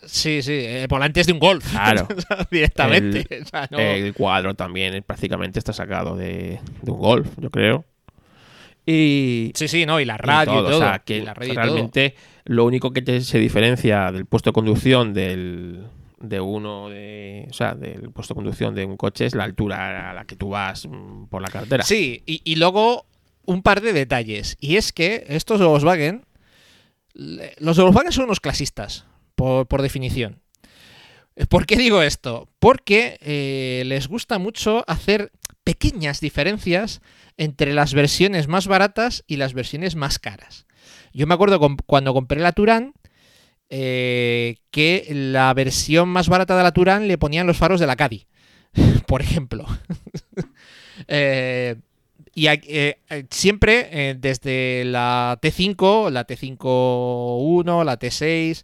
[0.05, 1.69] Sí, sí, el volante es de un golf.
[1.69, 2.07] Claro.
[2.51, 3.25] directamente.
[3.71, 7.85] El, cuadro también prácticamente está sacado de, un golf, yo creo.
[8.85, 10.77] Y, sí, sí, no, y la radio y todo.
[10.77, 15.87] O sea, que realmente lo único que se diferencia del puesto de conducción del,
[16.19, 20.09] de uno de, o sea, del puesto de conducción de un coche es la altura
[20.09, 21.83] a la que tú vas mm, por la carretera.
[21.83, 23.05] Sí, y, luego
[23.45, 24.57] un par de detalles.
[24.59, 26.25] Y es que estos Volkswagen,
[27.13, 30.41] los Volkswagen son unos clasistas, por, definición.
[31.49, 32.49] ¿Por qué digo esto?
[32.59, 35.31] Porque eh, les gusta mucho hacer
[35.63, 37.01] pequeñas diferencias
[37.37, 40.65] entre las versiones más baratas y las versiones más caras.
[41.13, 42.93] Yo me acuerdo cuando compré la Turán,
[43.69, 47.97] eh, que la versión más barata de la Turán le ponían los faros de la
[47.97, 48.25] Caddy,
[49.07, 49.65] por ejemplo.
[51.07, 51.75] Eh,
[52.33, 52.97] y eh,
[53.29, 58.63] siempre, desde la T5, la T5.1, la T6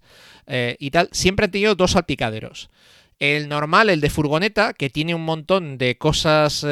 [0.80, 2.72] y tal, siempre han tenido dos salpicaderos.
[3.20, 6.66] El normal, el de furgoneta, que tiene un montón de cosas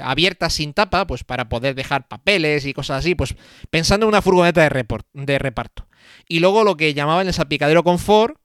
[0.00, 3.34] abiertas sin tapa, pues para poder dejar papeles y cosas así, pues
[3.70, 5.89] pensando en una furgoneta de, de reparto.
[6.28, 8.36] Y luego lo que llamaban el salpicadero confort,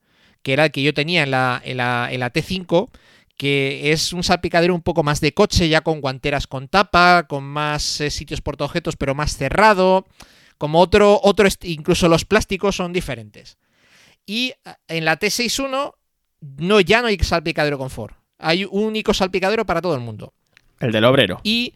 [0.42, 2.90] que era el que yo tenía en la, en la, en la T5,
[3.38, 7.44] que es un salpicadero un poco más de coche, ya con guanteras con tapa, con
[7.44, 10.06] más eh, sitios portaobjetos, pero más cerrado.
[10.58, 13.58] Como otro, otro, incluso los plásticos son diferentes.
[14.26, 15.94] Y eh, en la T61
[16.58, 18.16] no, ya no hay salpicadero confort.
[18.38, 20.34] Hay un único salpicadero para todo el mundo.
[20.80, 21.40] El del obrero.
[21.44, 21.74] Y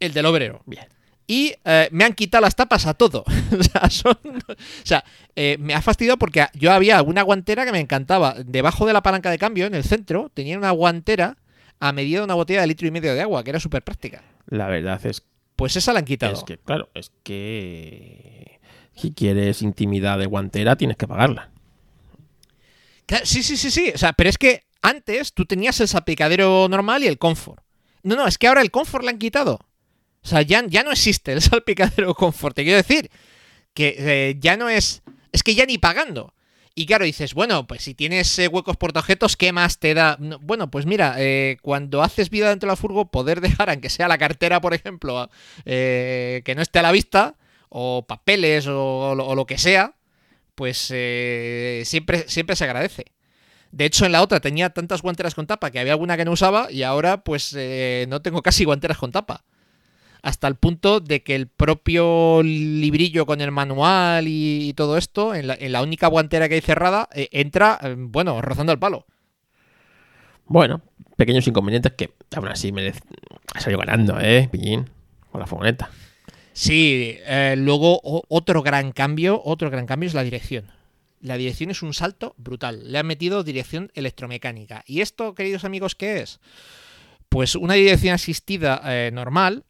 [0.00, 0.62] el del obrero.
[0.66, 0.86] Bien.
[1.32, 3.24] Y eh, me han quitado las tapas a todo.
[3.58, 5.02] o sea, son, o sea
[5.34, 8.34] eh, me ha fastidiado porque yo había una guantera que me encantaba.
[8.44, 11.38] Debajo de la palanca de cambio, en el centro, tenía una guantera
[11.80, 14.22] a medida de una botella de litro y medio de agua, que era súper práctica.
[14.48, 15.22] La verdad es
[15.56, 16.34] Pues esa la han quitado.
[16.34, 18.60] Es que, claro, es que
[18.94, 21.50] si quieres intimidad de guantera, tienes que pagarla.
[23.24, 23.90] Sí, sí, sí, sí.
[23.94, 27.64] O sea, pero es que antes tú tenías el salpicadero normal y el confort.
[28.02, 29.60] No, no, es que ahora el confort le han quitado.
[30.24, 32.54] O sea, ya, ya no existe el salpicadero confort.
[32.56, 33.10] Te quiero decir
[33.74, 35.02] que eh, ya no es.
[35.32, 36.34] Es que ya ni pagando.
[36.74, 40.16] Y claro, dices, bueno, pues si tienes eh, huecos portaobjetos, ¿qué más te da?
[40.40, 44.08] bueno, pues mira, eh, cuando haces vida dentro de la furgo, poder dejar, aunque sea
[44.08, 45.28] la cartera, por ejemplo,
[45.64, 47.36] que no esté a la vista,
[47.68, 49.96] o papeles, o, lo que sea,
[50.54, 53.04] pues siempre, siempre se agradece.
[53.70, 56.32] De hecho, en la otra tenía tantas guanteras con tapa que había alguna que no
[56.32, 57.54] usaba y ahora pues
[58.08, 59.44] no tengo casi guanteras con tapa
[60.22, 65.48] hasta el punto de que el propio librillo con el manual y, todo esto, en
[65.48, 69.04] la, única guantera que hay cerrada, eh, entra, eh, bueno, rozando el palo.
[70.46, 70.80] Bueno,
[71.16, 72.92] pequeños inconvenientes que aún así me
[73.52, 74.48] ha salido ganando, ¿eh?
[74.50, 74.88] Pillín,
[75.30, 75.90] con la furgoneta.
[76.52, 80.70] Sí, eh, luego otro gran cambio, otro gran cambio es la dirección.
[81.20, 82.92] La dirección es un salto brutal.
[82.92, 84.84] Le han metido dirección electromecánica.
[84.86, 86.40] ¿Y esto, queridos amigos, qué es?
[87.28, 88.82] Pues una dirección asistida
[89.12, 89.64] normal,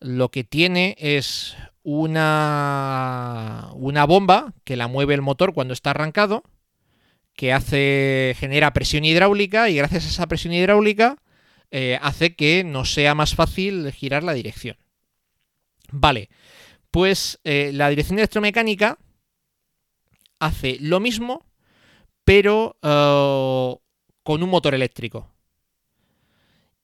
[0.00, 6.42] lo que tiene es una, una bomba que la mueve el motor cuando está arrancado,
[7.34, 11.16] que hace genera presión hidráulica y gracias a esa presión hidráulica
[11.70, 14.76] eh, hace que nos sea más fácil girar la dirección.
[15.92, 16.28] Vale,
[16.90, 18.98] pues eh, la dirección electromecánica
[20.38, 21.46] hace lo mismo,
[22.24, 23.76] pero eh,
[24.22, 25.30] con un motor eléctrico.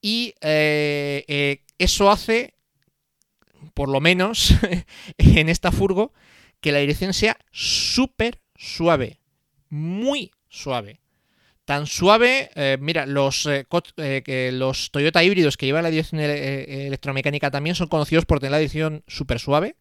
[0.01, 2.53] Y eso hace
[3.77, 4.55] por lo menos
[5.19, 6.11] en esta furgo,
[6.61, 9.19] que la dirección sea súper suave.
[9.69, 10.99] Muy suave.
[11.63, 17.51] Tan suave, eh, mira, los, eh, eh, los Toyota híbridos que llevan la dirección electromecánica
[17.51, 19.75] también son conocidos por tener la dirección súper suave.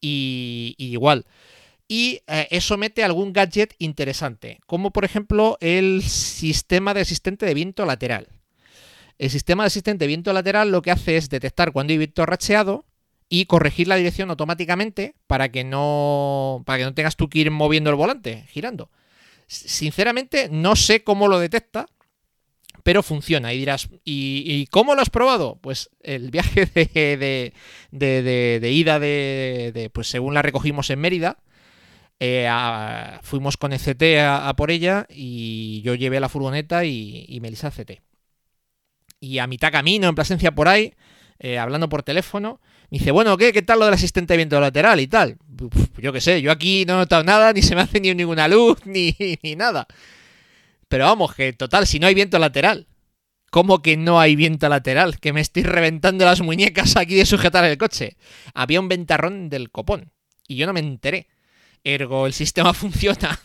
[0.00, 1.24] Y, y, igual.
[1.86, 7.86] Y eso mete algún gadget interesante, como por ejemplo el sistema de asistente de viento
[7.86, 8.26] lateral.
[9.18, 12.26] El sistema de asistente de viento lateral lo que hace es detectar cuando hay viento
[12.26, 12.84] racheado
[13.34, 17.50] y corregir la dirección automáticamente para que no para que no tengas tú que ir
[17.50, 18.90] moviendo el volante, girando.
[19.48, 21.86] Sinceramente no sé cómo lo detecta,
[22.84, 23.52] pero funciona.
[23.52, 25.58] Y dirás, ¿y, cómo lo has probado?
[25.60, 27.52] Pues el viaje de,
[27.90, 31.38] de, ida de, pues según la recogimos en Mérida,
[32.20, 32.48] eh,
[33.22, 37.72] fuimos con el CT a, por ella y yo llevé la furgoneta y, y Melissa
[37.72, 38.00] CT.
[39.18, 40.94] Y a mitad camino, en presencia por ahí,
[41.44, 42.58] eh, hablando por teléfono,
[42.90, 43.52] me dice, bueno, ¿qué?
[43.52, 45.36] ¿Qué tal lo del asistente de viento lateral y tal?
[45.98, 48.48] yo qué sé, yo aquí no he notado nada, ni se me ha encendido ninguna
[48.48, 49.86] luz, ni, ni nada.
[50.88, 52.86] Pero vamos, que total, si no hay viento lateral.
[53.50, 55.20] ¿Cómo que no hay viento lateral?
[55.20, 58.16] Que me estoy reventando las muñecas aquí de sujetar el coche.
[58.54, 60.12] Había un ventarrón del copón.
[60.48, 61.28] Y yo no me enteré.
[61.84, 63.38] Ergo, el sistema funciona.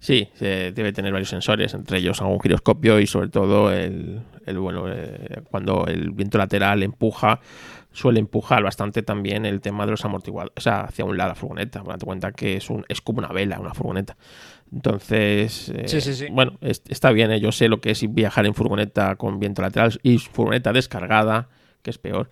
[0.00, 4.22] Sí, debe tener varios sensores, entre ellos algún giroscopio y sobre todo el,
[4.56, 7.40] bueno, eh, cuando el viento lateral empuja,
[7.92, 11.34] suele empujar bastante también el tema de los amortiguadores, o sea, hacia un lado la
[11.34, 11.82] furgoneta.
[11.84, 14.16] Date cuenta que es, un, es como una vela, una furgoneta.
[14.72, 17.40] Entonces, eh, bueno, está bien, ¿eh?
[17.40, 21.48] yo sé lo que es viajar en furgoneta con viento lateral y furgoneta descargada,
[21.82, 22.30] que es peor.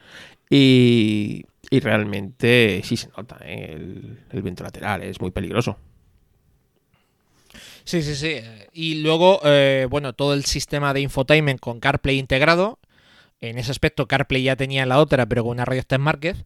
[0.49, 5.77] Y, realmente sí se nota el viento lateral, es muy peligroso.
[7.87, 8.41] Sí, sí, sí.
[8.73, 12.81] Y luego, eh, bueno, todo el sistema de infotainment con CarPlay integrado.
[13.41, 16.45] En ese aspecto, CarPlay ya tenía la otra, pero con una radio Stan Márquez.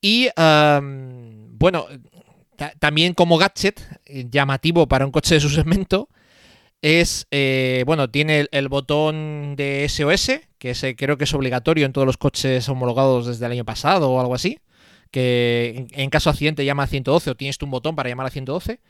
[0.00, 1.86] Y, bueno,
[2.78, 6.08] también como gadget eh, llamativo para un coche de su segmento,
[6.80, 12.06] es, eh, bueno, tiene el, botón de SOS, que creo que es obligatorio en todos
[12.06, 14.60] los coches homologados desde el año pasado o algo así,
[15.10, 18.30] que en, caso de accidente llama a 112 o tienes un botón para llamar a
[18.30, 18.80] 112.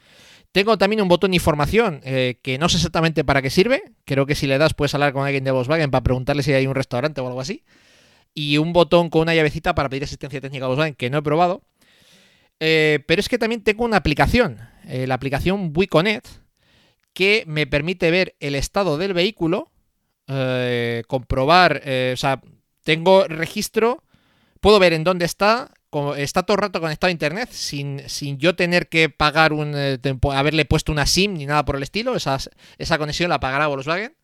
[0.53, 3.83] Tengo también un botón de información eh, que no sé exactamente para qué sirve.
[4.05, 6.67] Creo que si le das puedes hablar con alguien de Volkswagen para preguntarle si hay
[6.67, 7.65] un restaurante o algo así.
[8.35, 11.23] Y un botón con una llavecita para pedir asistencia técnica a Volkswagen que no he
[11.23, 11.63] probado.
[12.61, 16.27] Eh, pero es que también tengo una aplicación, eh, la aplicación WeConnect,
[17.13, 19.71] que me permite ver el estado del vehículo,
[20.27, 21.83] eh, comprobar,
[22.13, 22.41] o sea,
[22.85, 24.05] tengo registro,
[24.61, 25.73] puedo ver en dónde está,
[26.17, 29.99] está todo el rato conectado a internet sin, sin yo tener que pagar un eh,
[30.33, 32.39] haberle puesto una SIM ni nada por el estilo, esa,
[32.77, 34.15] esa conexión la pagará Volkswagen.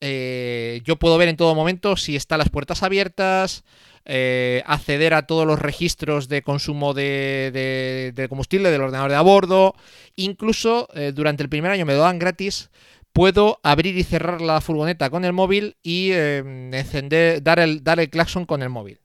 [0.00, 3.64] Eh, yo puedo ver en todo momento si están las puertas abiertas,
[4.06, 9.20] eh, acceder a todos los registros de consumo de, de- combustible del ordenador de a
[9.20, 9.74] bordo.
[10.16, 12.70] Incluso durante el primer año me lo dan gratis.
[13.12, 18.08] Puedo abrir y cerrar la furgoneta con el móvil y encender, dar el, dar el
[18.08, 19.00] claxon con el móvil.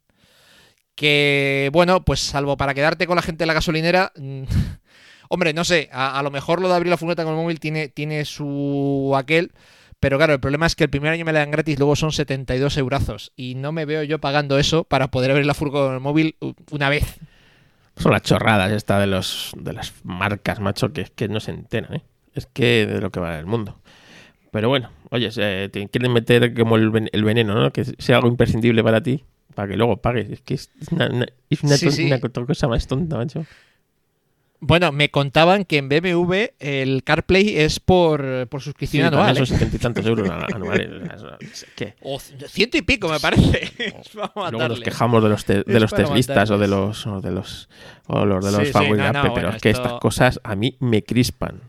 [0.95, 4.11] Que bueno, pues salvo para quedarte con la gente de la gasolinera.
[4.15, 4.43] mm,
[5.29, 7.89] Hombre, no sé, a, lo mejor lo de abrir la furgoneta con el móvil tiene,
[7.89, 9.51] tiene su aquel.
[9.99, 12.11] Pero claro, el problema es que el primer año me la dan gratis, luego son
[12.11, 13.31] 72 eurazos.
[13.35, 16.35] Y no me veo yo pagando eso para poder abrir la furgoneta con el móvil
[16.71, 17.19] una vez.
[17.97, 21.51] Son las chorradas esta de los de las marcas, macho, que es que no se
[21.51, 22.01] enteran, ¿eh?
[22.33, 23.79] Es que de lo que va el mundo.
[24.51, 27.71] Pero bueno, oye, eh, quieren meter como el veneno, ¿no?
[27.71, 29.23] Que sea algo imprescindible para ti,
[29.53, 30.29] para que luego pagues.
[30.29, 32.05] Es que es una, una- es una Sí, to- sí.
[32.05, 33.45] una co- cosa más tonta, macho.
[34.61, 39.37] Bueno, me contaban que en BMW el CarPlay es por, por suscripción Sí, anual.
[39.37, 39.45] ¿eh?
[39.45, 41.65] setenta y tantos euros anuales.
[41.75, 43.69] que- O ciento y pico, me parece.
[44.15, 47.21] Vamos a Luego nos quejamos de los, te- de los teslistas o de los o
[47.21, 47.69] de los
[48.07, 49.69] o los de los Sí, sí, fanboys de no, no, Apple, bueno, pero es que
[49.69, 51.61] esto- estas cosas a mí me crispan.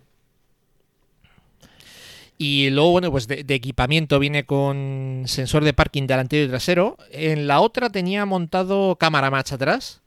[2.39, 6.99] Y luego, bueno, pues de, equipamiento viene con sensor de parking delantero y trasero.
[7.11, 10.03] En la otra tenía montado cámara marcha atrás.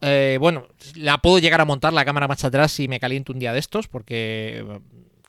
[0.00, 3.38] Eh, bueno, la puedo llegar a montar la cámara marcha atrás si me caliento un
[3.40, 4.80] día de estos, porque eh,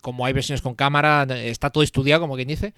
[0.02, 2.74] como hay versiones con cámara, está todo estudiado, como quien dice.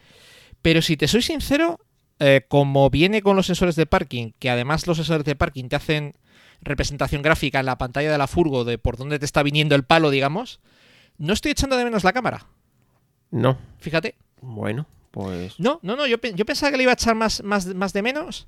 [0.61, 1.79] Pero si te soy sincero,
[2.19, 5.75] eh, como viene con los sensores de parking, que además los sensores de parking te
[5.75, 6.13] hacen
[6.61, 9.83] representación gráfica en la pantalla de la furgo de por dónde te está viniendo el
[9.83, 10.61] palo, digamos,
[11.17, 12.47] no estoy echando de menos la cámara.
[13.33, 14.13] No, Fíjate.
[14.41, 17.43] bueno, pues No, no, no, yo, pe- yo pensaba que le iba a echar más,
[17.43, 18.47] más, más de menos,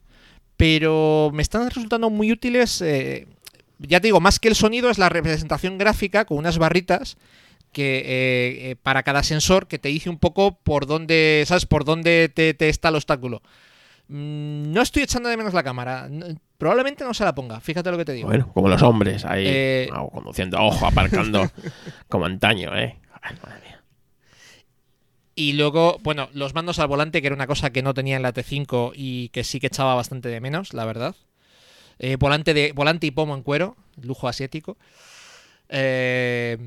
[0.58, 2.82] pero me están resultando muy útiles.
[2.82, 3.28] eh,
[3.80, 7.18] ya te digo, más que el sonido es la representación gráfica con unas barritas
[7.72, 11.66] que eh, eh, para cada sensor que te dice un poco por dónde, ¿sabes?
[11.66, 13.42] Por dónde te, te está el obstáculo.
[14.08, 16.08] Mm, No estoy echando de menos la cámara.
[16.58, 18.28] Probablemente no se la ponga, fíjate lo que te digo.
[18.30, 21.50] bueno, como los hombres ahí Eh, ah, conduciendo, ojo, aparcando
[22.08, 22.98] como antaño, ¿eh?
[23.22, 23.75] Ay, madre mía.
[25.36, 28.22] Y luego, bueno, los mandos al volante, que era una cosa que no tenía en
[28.22, 31.16] la T5 y que sí que echaba bastante de menos, la verdad.
[32.00, 34.78] Eh, volante, de, volante y pomo en cuero, lujo asiático.
[35.70, 36.58] Eh,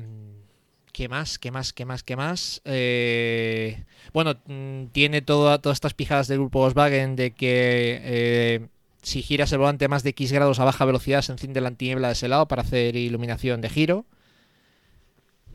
[0.93, 1.39] ¿Qué más?
[1.39, 1.73] ¿Qué más?
[1.73, 2.03] ¿Qué más?
[2.03, 2.61] ¿Qué más?
[2.65, 8.69] Eh, bueno, mm, tiene toda- todas estas pijadas del grupo Volkswagen de que
[9.01, 12.07] si giras el volante más de X grados a baja velocidad se enciende la antiniebla
[12.09, 14.05] de ese lado para hacer iluminación de giro.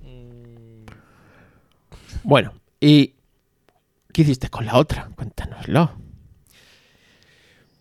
[0.03, 0.85] Mm,
[2.23, 2.55] Bueno,
[2.85, 3.14] ¿y
[4.12, 5.09] qué hiciste con la otra?
[5.16, 5.93] Cuéntanoslo.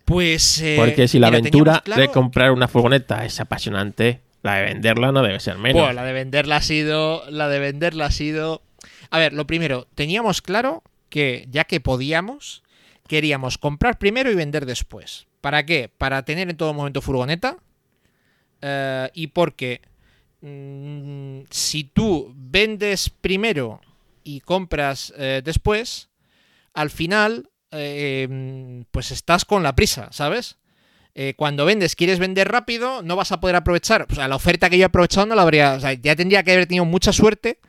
[0.04, 0.60] Pues.
[0.60, 4.64] eh, Porque si la mira, aventura claro- de comprar una furgoneta es apasionante, la de
[4.64, 5.80] venderla no debe ser menos.
[5.80, 7.28] Bueno, la de venderla ha sido.
[7.30, 8.62] La de venderla ha sido.
[9.10, 12.62] A ver, lo primero, teníamos claro que ya que podíamos,
[13.08, 15.26] queríamos comprar primero y vender después.
[15.40, 15.90] ¿Para qué?
[15.96, 17.56] Para tener en todo momento furgoneta.
[18.60, 19.80] eh, y porque
[20.42, 23.80] mm, si tú vendes primero
[24.24, 26.08] y compras eh, después,
[26.72, 30.56] al final, eh, mm, pues estás con la prisa, ¿sabes?
[31.14, 34.06] Eh, cuando vendes, quieres vender rápido, no vas a poder aprovechar.
[34.10, 35.78] O sea, la oferta que yo he aprovechado no la habría.
[35.78, 37.60] Ya tendría que haber tenido mucha suerte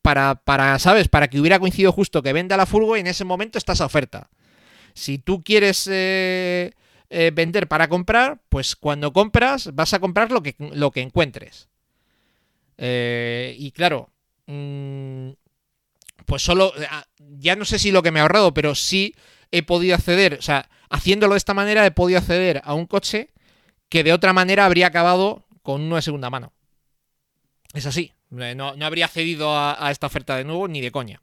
[0.00, 1.08] para, para, ¿sabes?
[1.08, 3.84] Para que hubiera coincidido justo que venda la furgo y en ese momento está esa
[3.84, 4.30] oferta.
[4.94, 10.90] Si tú quieres vender para comprar, pues cuando compras vas a comprar lo que, lo
[10.90, 11.68] que encuentres.
[12.78, 14.08] Y claro,
[14.46, 15.30] mm,
[16.26, 19.14] pues solo, ah, ya no sé si lo que me he ahorrado, pero sí
[19.50, 23.30] he podido acceder, o sea, haciéndolo de esta manera he podido acceder a un coche
[23.88, 26.52] que de otra manera habría acabado con uno de segunda mano.
[27.72, 30.90] Es así, eh, no, no habría cedido a, a esta oferta de nuevo ni de
[30.90, 31.20] coña.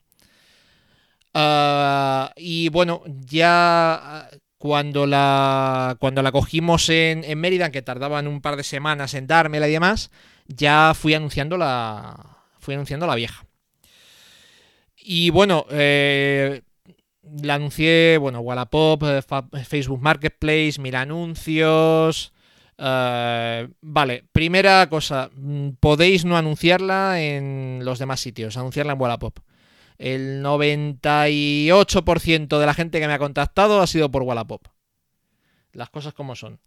[1.34, 8.28] Ah, y bueno, ya ah, cuando la, cuando la cogimos en, en Mérida, que tardaban
[8.28, 10.12] un par de semanas en dármela y demás,
[10.48, 13.46] ya fui anunciando la, fui anunciando la vieja.
[15.04, 16.62] Y bueno, eh,
[17.42, 22.34] la anuncié, bueno, Wallapop, eh, Fa- Facebook Marketplace, mil anuncios.
[22.84, 29.38] eh, vale, primera cosa, mm, podéis no anunciarla en los demás sitios, anunciarla en Wallapop.
[30.00, 34.66] El 98% de la gente que me ha contactado ha sido por Wallapop.
[35.74, 36.60] Las cosas como son.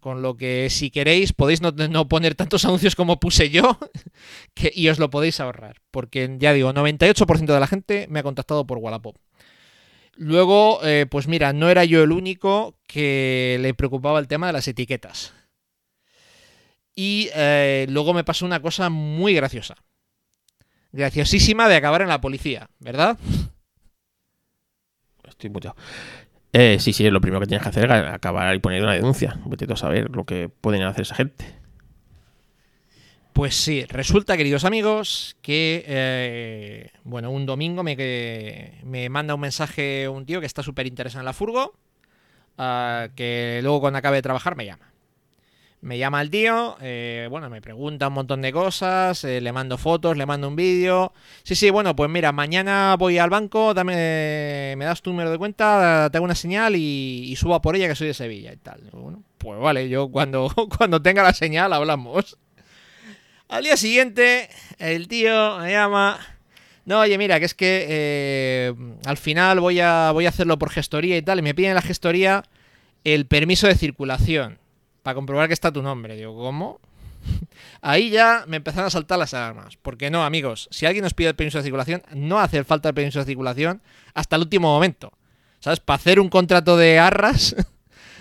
[0.00, 3.78] Con lo que si queréis podéis no, no poner tantos anuncios como puse yo
[4.54, 5.80] que, y os lo podéis ahorrar.
[5.90, 9.16] Porque ya digo, 98% de la gente me ha contactado por Wallapop.
[10.16, 14.54] Luego, eh, pues mira, no era yo el único que le preocupaba el tema de
[14.54, 15.34] las etiquetas.
[16.94, 19.76] Y eh, luego me pasó una cosa muy graciosa.
[20.92, 23.18] Graciosísima de acabar en la policía, ¿verdad?
[25.28, 25.76] Estoy muteado.
[26.58, 29.38] Eh, sí, sí, lo primero que tienes que hacer es acabar y poner una denuncia.
[29.44, 31.44] Vete a saber lo que pueden hacer esa gente.
[33.34, 37.94] Pues sí, resulta, queridos amigos, que, eh, bueno, un domingo me,
[38.84, 41.74] me manda un mensaje un tío que está súper interesado en la furgo,
[42.56, 44.90] ah, que luego cuando acabe de trabajar me llama.
[45.82, 49.76] Me llama el tío, eh, bueno, me pregunta un montón de cosas, eh, le mando
[49.76, 51.12] fotos, le mando un vídeo.
[51.42, 55.38] Sí, sí, bueno, pues mira, mañana voy al banco, dame, me das tu número de
[55.38, 58.56] cuenta, te hago una señal y, subo a por ella que soy de Sevilla y
[58.56, 58.80] tal.
[58.90, 62.38] Bueno, pues vale, yo cuando, cuando tenga la señal hablamos.
[63.48, 64.48] Al día siguiente,
[64.78, 66.18] el tío me llama.
[66.84, 68.74] No, oye, mira, que es que eh,
[69.04, 71.38] al final voy a, voy a hacerlo por gestoría y tal.
[71.38, 72.42] Y me piden en la gestoría
[73.04, 74.58] el permiso de circulación
[75.06, 76.16] para comprobar que está tu nombre.
[76.16, 76.80] Digo, ¿cómo?
[77.80, 79.76] Ahí ya me empezaron a saltar las alarmas.
[79.76, 82.94] Porque no, amigos, si alguien nos pide el permiso de circulación, no hace falta el
[82.96, 83.82] permiso de circulación
[84.14, 85.12] hasta el último momento.
[85.60, 85.78] ¿Sabes?
[85.78, 87.54] Para hacer un contrato de arras.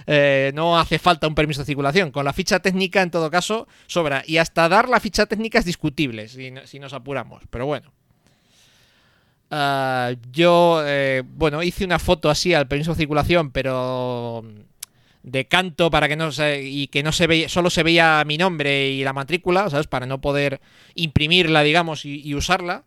[0.07, 2.11] Eh, no hace falta un permiso de circulación.
[2.11, 4.21] Con la ficha técnica, en todo caso, sobra.
[4.27, 7.41] Y hasta dar la ficha técnica es discutible, si, si nos apuramos.
[7.49, 7.91] Pero bueno.
[9.49, 14.45] Uh, yo, eh, bueno, hice una foto así al permiso de circulación, pero
[15.25, 18.37] de canto para que no se, y que no se veía, solo se veía mi
[18.37, 19.87] nombre y la matrícula, ¿sabes?
[19.87, 20.61] Para no poder
[20.93, 22.83] imprimirla, digamos, y, usarla.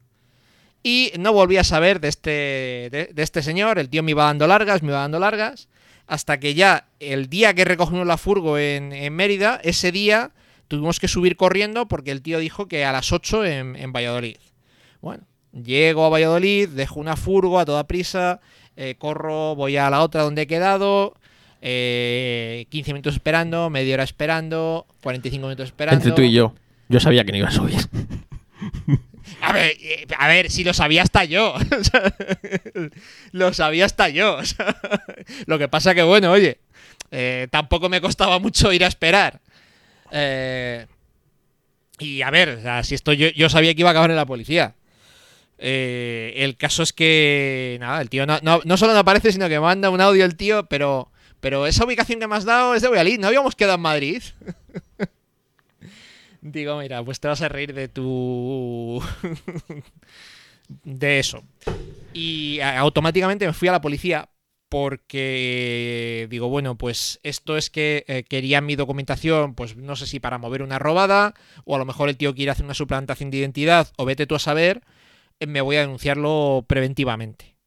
[0.85, 3.81] Y no volví a saber de este, de, este señor.
[3.81, 5.69] El tío me iba dando largas, me iba dando largas
[6.07, 10.31] hasta que ya el día que recogimos la furgo en, en, Mérida, ese día
[10.69, 14.37] tuvimos que subir corriendo porque el tío dijo que a las 8 en, en Valladolid.
[15.03, 18.41] Bueno, llego a Valladolid, dejo una furgo a toda prisa,
[18.77, 21.15] eh, corro, voy a la otra donde he quedado,
[21.61, 25.97] eh, 15 minutos esperando, media hora esperando, 45 minutos esperando.
[25.97, 26.55] Entre tú y yo,
[26.89, 27.77] yo sabía que no iba a subir.
[29.41, 29.77] A ver,
[30.19, 31.55] a ver, si lo sabía hasta yo.
[33.33, 34.39] lo sabía hasta yo.
[35.47, 36.59] lo que pasa que, bueno, oye,
[37.11, 39.41] eh, tampoco me costaba mucho ir a esperar.
[40.11, 40.87] Eh,
[41.99, 44.17] y a ver, o sea, si esto yo, yo, sabía que iba a acabar en
[44.17, 44.75] la policía.
[45.59, 49.49] Eh, el caso es que, nada, el tío no, no, no, solo no aparece, sino
[49.49, 51.11] que manda un audio el tío, pero,
[51.41, 54.23] pero esa ubicación que me has dado es de Valladolid, ¿no habíamos quedado en Madrid?
[56.41, 59.03] Digo, mira, pues te vas a reír de tu.
[60.85, 61.43] de eso.
[62.13, 64.29] Y automáticamente me fui a la policía
[64.69, 70.21] porque digo, bueno, pues esto es que eh, quería mi documentación, pues no sé si
[70.21, 71.35] para mover una robada,
[71.65, 74.35] o a lo mejor el tío quiere hacer una suplantación de identidad, o vete tú
[74.35, 74.83] a saber,
[75.41, 77.58] eh, me voy a denunciarlo preventivamente.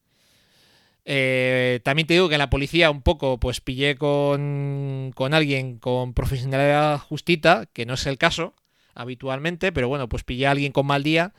[1.05, 5.79] Eh, también te digo que en la policía un poco pues pillé con, con alguien
[5.79, 8.53] con profesionalidad justita, que no es el caso,
[8.93, 11.33] habitualmente, pero bueno, pues pillé a alguien con mal día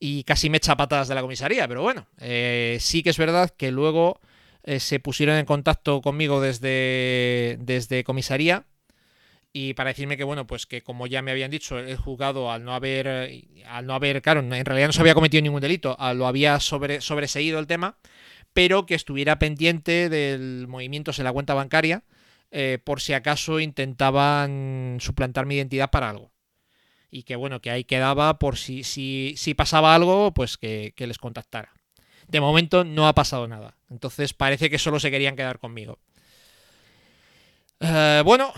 [0.00, 3.50] y casi me echa patadas de la comisaría, pero bueno, eh, sí que es verdad
[3.50, 4.20] que luego
[4.64, 8.64] eh, se pusieron en contacto conmigo desde, desde comisaría
[9.52, 12.64] y para decirme que bueno, pues que como ya me habían dicho, el juzgado al
[12.64, 13.06] no haber,
[13.68, 17.00] al no haber, claro, en realidad no se había cometido ningún delito, lo había sobre,
[17.00, 17.96] sobreseído el tema,
[18.54, 22.04] pero que estuviera pendiente del movimientos en la cuenta bancaria
[22.50, 26.34] eh, por si acaso intentaban suplantar mi identidad para algo
[27.14, 31.18] y que bueno, que ahí quedaba por si, si, si pasaba algo, pues que, les
[31.18, 31.72] contactara.
[32.26, 36.00] De momento no ha pasado nada, entonces parece que solo se querían quedar conmigo.
[37.80, 38.52] Uh, bueno,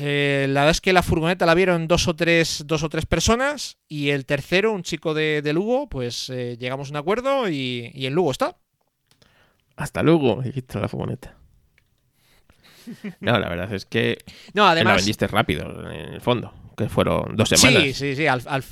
[0.00, 3.06] eh, la verdad es que la furgoneta la vieron dos o tres, dos o tres
[3.06, 7.48] personas y el tercero, un chico de, de Lugo, pues eh, llegamos a un acuerdo
[7.48, 8.56] y, y, en Lugo está.
[9.80, 11.36] Hasta Lugo, dijiste la furgoneta.
[13.20, 14.18] No, la verdad es que
[14.52, 17.82] no, además, la vendiste rápido, en el fondo que fueron dos semanas.
[17.82, 18.26] Sí, sí, sí.
[18.26, 18.64] Al, al,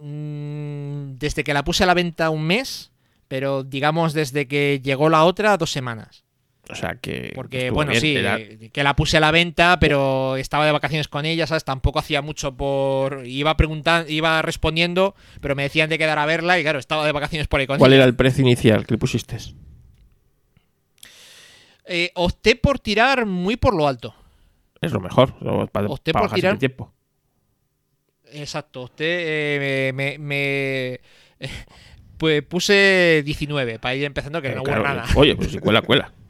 [0.00, 2.92] mmm, desde que la puse a la venta un mes,
[3.28, 6.24] pero digamos desde que llegó la otra, dos semanas.
[6.70, 7.32] O sea que.
[7.34, 8.38] Porque, bueno, bien, sí, era...
[8.38, 11.64] que la puse a la venta, pero estaba de vacaciones con ella, ¿sabes?
[11.64, 13.26] Tampoco hacía mucho por.
[13.26, 17.12] Iba preguntando, iba respondiendo, pero me decían de quedar a verla y, claro, estaba de
[17.12, 18.02] vacaciones por ahí con ¿Cuál ella.
[18.02, 19.38] era el precio inicial que le pusiste?
[21.84, 24.14] Eh, opté por tirar muy por lo alto.
[24.80, 25.34] Es lo mejor.
[25.70, 26.52] Para, opté para por tirar.
[26.54, 26.92] El tiempo.
[28.32, 30.98] Exacto, usted eh, me, me,
[31.40, 31.48] me
[32.18, 35.04] pues puse 19 para ir empezando que Pero no hubo claro, nada.
[35.16, 36.12] Oye, pues si cuela, cuela.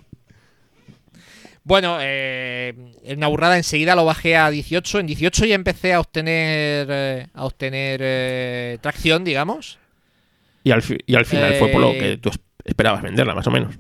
[1.65, 2.75] Bueno, eh,
[3.17, 4.99] una burrada enseguida lo bajé a 18.
[4.99, 9.79] En 18 ya empecé a obtener eh, a obtener eh, tracción, digamos.
[10.65, 13.37] Y al, fi- y al final fue por lo Eh, que tú es- esperabas venderla,
[13.37, 13.77] más o menos.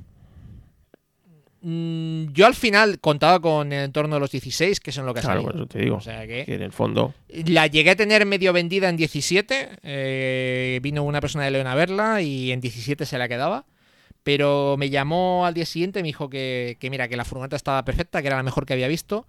[1.62, 5.20] Mm, yo al final contaba con en torno a los 16, que son lo que
[5.20, 5.52] ha Claro, salido.
[5.52, 5.96] por eso te digo.
[5.96, 7.14] O sea que Que en el fondo.
[7.28, 9.68] la llegué a tener medio vendida en 17.
[9.82, 13.64] eh, vino una persona de León a verla y en 17 se la quedaba.
[14.24, 17.56] Pero me llamó al día siguiente y me dijo que, que mira, que la furgoneta
[17.56, 19.26] estaba perfecta, que era la mejor que había visto,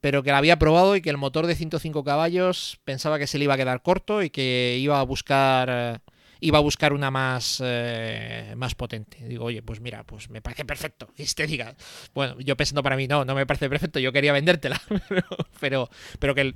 [0.00, 3.38] pero que la había probado y que el motor de 105 caballos pensaba que se
[3.38, 5.98] le iba a quedar corto y que iba a buscar eh,
[6.40, 9.18] iba a buscar una más eh, más potente.
[9.26, 11.08] Digo, oye, pues mira, pues me parece perfecto.
[11.16, 11.74] Y te diga,
[12.14, 14.80] bueno, yo pensando para mí, no, no me parece perfecto, yo quería vendértela,
[15.60, 16.54] pero, pero, que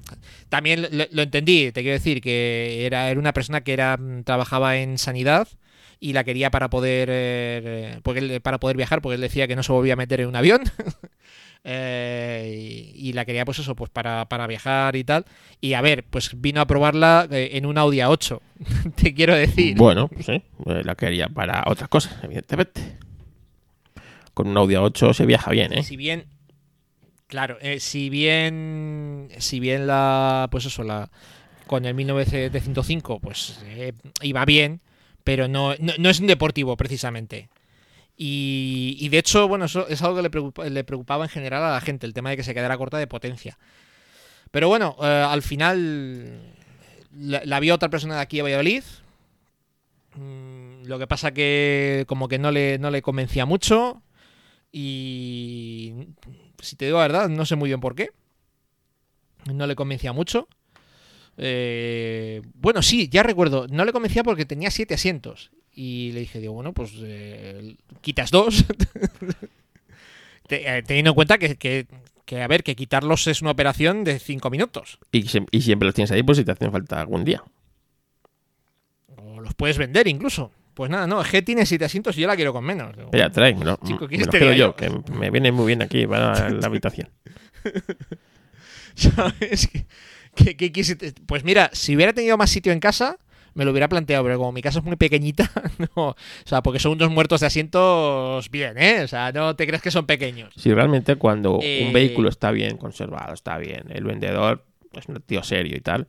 [0.48, 4.24] también lo, lo entendí, te quiero decir que era, era una persona que era mm,
[4.24, 5.48] trabajaba en sanidad
[6.00, 9.62] y la quería para poder eh, porque para poder viajar porque él decía que no
[9.62, 10.62] se volvía a meter en un avión
[11.62, 15.26] Eh, y, y la quería pues eso pues para, para viajar y tal
[15.60, 18.40] y a ver pues vino a probarla eh, en un Audi A8
[18.94, 22.96] te quiero decir Bueno, pues sí, eh, la quería para otras cosas, evidentemente.
[24.32, 25.82] Con un Audi A8 se viaja bien, ¿eh?
[25.82, 26.24] si bien
[27.26, 31.10] claro eh, si bien si bien la pues eso la
[31.66, 33.92] con el 1905 pues eh,
[34.22, 34.80] iba bien
[35.24, 37.50] pero no, no, no es un deportivo precisamente
[38.16, 41.72] y, y de hecho bueno eso es algo que le, le preocupaba en general a
[41.72, 43.58] la gente el tema de que se quedara corta de potencia
[44.50, 46.40] pero bueno eh, al final
[47.16, 48.82] la, la vio otra persona de aquí a Valladolid
[50.16, 54.02] Mm, lo que pasa que como que no le, no le convencía mucho
[54.72, 55.94] y
[56.60, 58.10] si te digo la verdad, no sé muy bien por qué.
[59.52, 60.48] No le convencía mucho.
[61.38, 63.66] Eh, bueno, sí, ya recuerdo.
[63.68, 65.50] No le convencía porque tenía siete asientos.
[65.74, 68.64] Y le dije, digo, bueno, pues eh, quitas dos.
[70.52, 71.86] Eh, teniendo en cuenta que, que-
[72.24, 74.98] que, a ver, que quitarlos es una operación de cinco minutos.
[75.12, 77.40] Y, siem- y siempre los tienes ahí por si te hacen falta algún día.
[79.16, 80.50] O los puedes vender incluso.
[80.74, 82.96] Pues nada, no, es que tiene siete asientos y yo la quiero con menos.
[82.96, 84.76] Digo, trae, me, lo- Chico, me ¿quieres los te quedo yo, yo?
[84.76, 87.08] que me viene muy bien aquí para la habitación.
[88.96, 89.68] ¿Sabes?
[91.26, 93.18] Pues mira, si hubiera tenido más sitio en casa,
[93.54, 95.50] me lo hubiera planteado, pero como mi casa es muy pequeñita,
[95.96, 96.08] no.
[96.10, 99.02] O sea, porque son unos muertos de asientos bien, ¿eh?
[99.02, 100.52] O sea, no te crees que son pequeños.
[100.56, 105.20] Si realmente cuando Eh, un vehículo está bien conservado, está bien, el vendedor es un
[105.20, 106.06] tío serio y tal,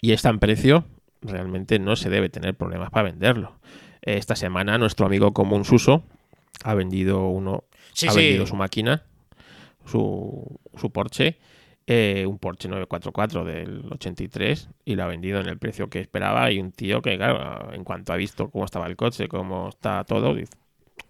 [0.00, 0.84] y está en precio,
[1.22, 3.56] realmente no se debe tener problemas para venderlo.
[4.02, 6.04] Esta semana nuestro amigo común Suso
[6.64, 8.18] ha vendido uno, Sí, ha sí.
[8.20, 9.02] vendido su máquina,
[9.84, 11.38] su, su Porsche,
[11.90, 16.50] eh, un Porsche 944 del 83 y lo ha vendido en el precio que esperaba
[16.52, 20.04] y un tío que claro, en cuanto ha visto cómo estaba el coche, cómo está
[20.04, 20.52] todo, dice,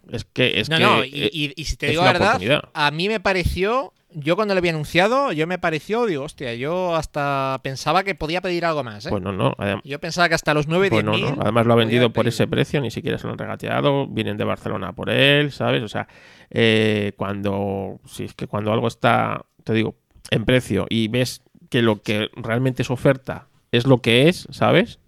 [0.09, 2.13] es que es no, que no, y, eh, y- y si te es digo la
[2.13, 2.39] verdad,
[2.73, 6.95] a mí me pareció, yo cuando le había anunciado, yo me pareció, digo, hostia, yo
[6.95, 9.09] hasta pensaba que podía pedir algo más, ¿eh?
[9.09, 9.53] Pues no,
[9.83, 11.35] yo pensaba que hasta los 9, pues 10 no, mil...
[11.35, 11.41] no.
[11.41, 12.29] Además lo ha vendido por pedir.
[12.33, 14.07] ese precio, ni siquiera se lo han regateado.
[14.07, 15.83] Vienen de Barcelona por él, ¿sabes?
[15.83, 16.07] O sea,
[16.49, 17.99] eh, cuando.
[18.05, 19.95] Si es que cuando algo está, te digo,
[20.31, 24.99] en precio y ves que lo que realmente es oferta es lo que es, ¿sabes?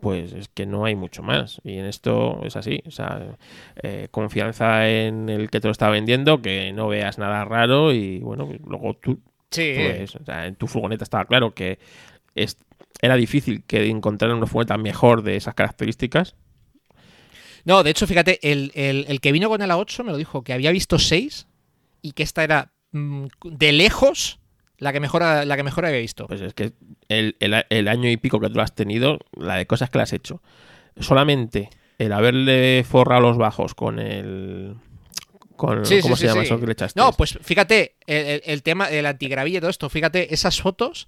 [0.00, 1.60] Pues es que no hay mucho más.
[1.64, 2.82] Y en esto es así.
[2.86, 3.36] O sea,
[3.82, 8.18] eh, confianza en el que te lo está vendiendo, que no veas nada raro y
[8.18, 9.20] bueno, luego tú
[9.50, 11.78] Sí, pues, o sea, en tu furgoneta estaba claro que
[12.34, 12.58] es-
[13.00, 16.34] era difícil que encontrar una furgoneta mejor de esas características.
[17.64, 20.42] No, de hecho, fíjate, el, el- el que vino con el A8 me lo dijo,
[20.42, 21.46] que había visto 6
[22.02, 24.38] y que esta era de lejos
[24.78, 26.26] la que mejor, la que mejor había visto.
[26.26, 26.72] Pues es que
[27.08, 30.02] el, el- el año y pico que tú has tenido, la de cosas que le
[30.02, 30.42] has hecho,
[30.98, 34.74] solamente el haberle forrado los bajos con el...
[35.56, 36.98] Con, Sí, ¿Cómo sí, se sí, llama eso que le echaste?
[36.98, 41.06] No, pues fíjate, el, tema, el antigravilla y todo esto, fíjate, esas fotos,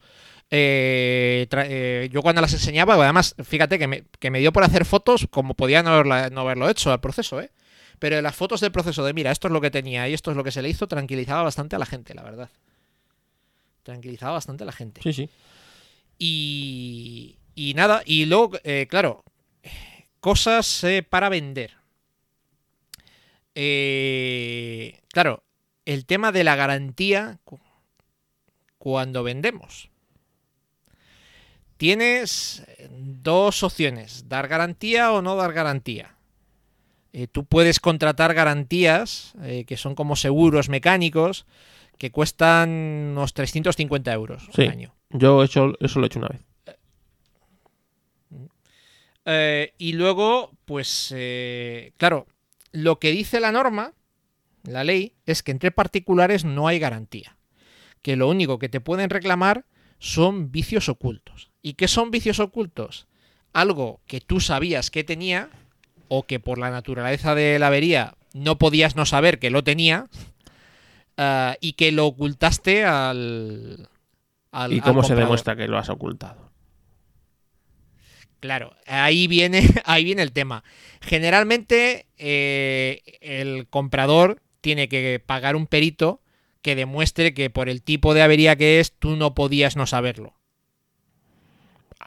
[0.51, 4.85] eh, eh, yo cuando las enseñaba, además, fíjate que me, que me dio por hacer
[4.85, 7.51] fotos como podía no, haberla- no haberlo hecho al proceso, ¿eh?
[7.99, 10.37] Pero las fotos del proceso de, mira, esto es lo que tenía y esto es
[10.37, 12.51] lo que se le hizo, tranquilizaba bastante a la gente, la verdad.
[13.83, 15.01] Tranquilizaba bastante a la gente.
[15.03, 15.31] Sí, sí.
[16.19, 19.25] Y, y nada, y luego, eh, claro,
[20.21, 21.73] cosas eh, para vender.
[23.55, 25.43] Eh, claro,
[25.87, 27.61] el tema de la garantía cu-
[28.79, 29.91] cuando vendemos.
[31.79, 36.16] Tienes eh, dos opciones, dar garantía o no dar garantía.
[37.19, 41.47] Eh, tú puedes contratar garantías eh, que son como seguros mecánicos
[41.97, 42.69] que cuestan
[43.13, 44.65] unos 350 euros Sí.
[44.65, 44.95] al año.
[45.09, 46.43] Yo he hecho, eso lo he hecho una vez.
[49.25, 51.15] Eh, y luego, pues,
[51.97, 52.27] claro,
[52.73, 53.95] lo que dice la norma,
[54.65, 57.39] la ley es que entre particulares no hay garantía.
[58.03, 59.65] Que lo único que te pueden reclamar
[59.99, 61.51] son vicios ocultos.
[61.63, 63.07] ¿Y qué son vicios ocultos?
[63.55, 65.49] Algo que tú sabías que tenía
[66.09, 70.07] o que por la naturaleza de la avería no podías no saber que lo tenía
[71.19, 73.89] uh, y que lo ocultaste al...
[74.53, 76.51] al ¿Y al cómo se demuestra que lo has ocultado?
[78.41, 80.63] Claro, ahí viene, ahí viene el tema.
[81.01, 86.21] Generalmente eh, el comprador tiene que pagar un perito
[86.63, 90.36] que demuestre que por el tipo de avería que es, tú no podías no saberlo.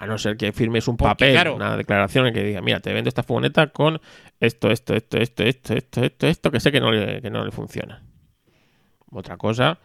[0.01, 1.55] A no ser que firmes un Porque, papel, claro.
[1.55, 3.99] una declaración en que diga, mira, te vendo esta furgoneta con
[4.39, 7.43] esto, esto, esto, esto, esto, esto, esto, esto, que sé que no le, que no
[7.45, 8.03] le funciona.
[9.11, 9.79] Otra cosa,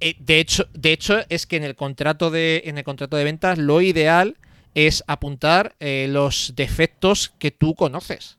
[0.00, 3.24] Eh, de, hecho, de hecho, es que en el contrato de, en el contrato de
[3.24, 4.36] ventas lo ideal
[4.74, 8.38] es apuntar eh, los defectos que tú conoces.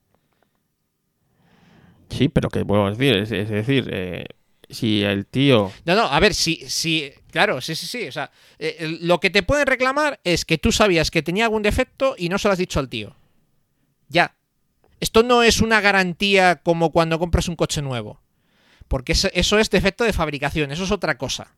[2.09, 4.25] sí, pero que vuelvo a decir, es, es decir, eh,
[4.69, 8.07] si el tío No, no, a ver, sí, sí, claro, sí, sí, sí.
[8.07, 11.61] O sea, eh, lo que te pueden reclamar es que tú sabías que tenía algún
[11.61, 13.15] defecto y no se lo has dicho al tío.
[14.09, 14.35] Ya.
[14.99, 18.21] Esto no es una garantía como cuando compras un coche nuevo.
[18.87, 21.53] Porque eso, es defecto de fabricación, eso es otra cosa.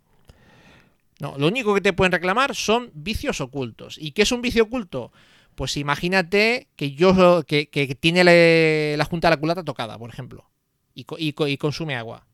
[1.19, 3.97] No, lo único que te pueden reclamar son vicios ocultos.
[3.99, 5.11] ¿Y qué es un vicio oculto?
[5.55, 10.49] Pues imagínate que yo que, que tiene la, junta de la culata tocada, por ejemplo,
[10.93, 12.26] y, y y consume agua.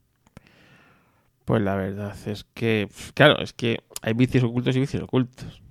[1.46, 5.62] Pues la verdad es que, claro, es que hay vicios ocultos y vicios ocultos.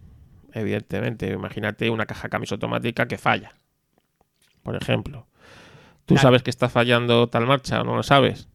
[0.52, 3.54] Evidentemente, imagínate una caja camisa automática que falla.
[4.62, 5.26] Por ejemplo,
[6.04, 6.22] tú Claro.
[6.28, 8.48] sabes que está fallando tal marcha o no lo sabes.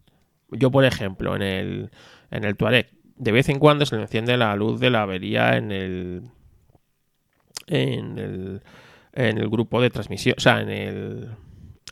[0.51, 1.91] Yo, por ejemplo, en el,
[2.29, 5.57] en el Touareg, de vez en cuando se le enciende la luz de la avería
[5.57, 6.29] en el,
[7.65, 8.61] en el,
[9.13, 11.29] en el grupo de transmisión, o sea, en el,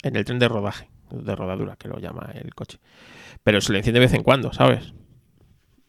[0.02, 2.78] en el tren de rodaje, de rodadura, que lo llama el coche.
[3.42, 4.94] Pero se le enciende de vez en cuando, ¿sabes?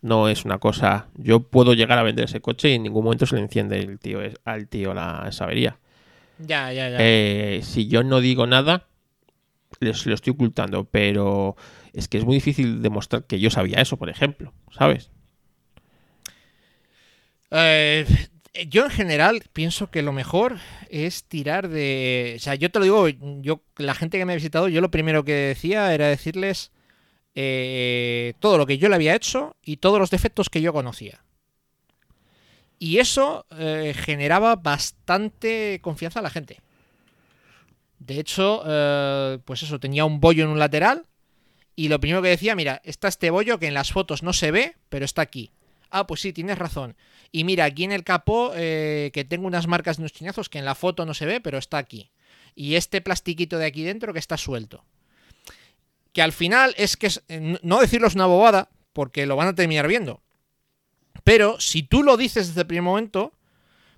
[0.01, 1.07] No es una cosa.
[1.15, 3.99] Yo puedo llegar a vender ese coche y en ningún momento se le enciende el
[3.99, 5.79] tío, al tío la, esa avería.
[6.39, 6.97] Ya, ya, ya.
[6.99, 8.87] Eh, si yo no digo nada,
[9.79, 11.55] les lo estoy ocultando, pero
[11.93, 15.09] es que es muy difícil demostrar que yo sabía eso, por ejemplo, ¿sabes?
[17.51, 18.05] Eh,
[18.67, 20.57] yo en general pienso que lo mejor
[20.89, 22.35] es tirar de...
[22.37, 23.07] O sea, yo te lo digo,
[23.41, 26.71] yo la gente que me ha visitado, yo lo primero que decía era decirles
[27.39, 31.23] eh, todo lo que yo le había hecho y todos los defectos que yo conocía.
[32.79, 36.61] Y eso eh, generaba bastante confianza a la gente.
[37.99, 41.05] De hecho, eh, pues eso, tenía un bollo en un lateral
[41.75, 44.49] y lo primero que decía, mira, está este bollo que en las fotos no se
[44.49, 45.51] ve, pero está aquí.
[45.91, 46.95] Ah, pues sí, tienes razón.
[47.31, 50.65] Y mira, aquí en el capó que tengo unas marcas de unos chiñazos que en
[50.65, 52.09] la foto no se ve, pero está aquí.
[52.55, 54.83] Y este plastiquito de aquí dentro que está suelto.
[56.18, 59.53] Que al final es que, eh, no decirlo es una bobada, porque lo van a
[59.53, 60.24] terminar viendo.
[61.24, 63.34] Pero si tú lo dices desde el primer momento,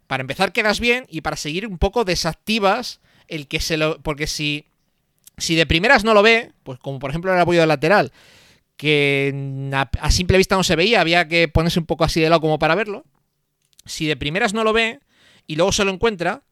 [0.05, 2.99] para empezar quedas bien y para seguir un poco desactivas
[3.29, 4.01] el que se lo...
[4.01, 4.65] Porque si,
[5.37, 8.11] si de primeras no lo ve, pues como por ejemplo el apoyo lateral,
[8.75, 12.29] que a, a simple vista no se veía, había que ponerse un poco así de
[12.29, 13.05] lado como para verlo.
[13.85, 14.99] Si de primeras no lo ve
[15.47, 16.43] y luego se lo encuentra,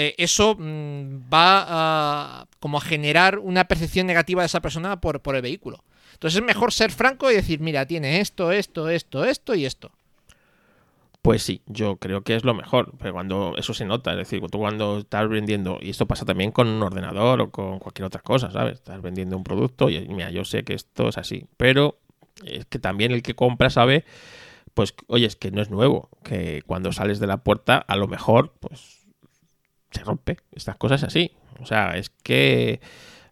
[0.00, 5.20] eh, eso mm, va a, como a generar una percepción negativa de esa persona por,
[5.34, 5.82] el vehículo.
[6.12, 9.90] Entonces es mejor ser franco y decir, mira, tiene esto, esto, esto, esto y esto.
[11.20, 14.40] Pues sí, yo creo que es lo mejor, pero cuando eso se nota, es decir,
[14.52, 18.20] tú cuando estás vendiendo, y esto pasa también con un ordenador o con cualquier otra
[18.20, 18.74] cosa, ¿sabes?
[18.74, 21.98] Estás vendiendo un producto y mira, yo sé que esto es así, pero
[22.44, 24.04] es que también el que compra sabe,
[24.74, 28.06] pues, oye, es que no es nuevo, que cuando sales de la puerta, a lo
[28.06, 28.97] mejor, pues,
[29.90, 31.32] se rompe, estas cosas así.
[31.60, 32.80] O sea, es que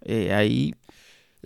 [0.02, 0.74] eh, ahí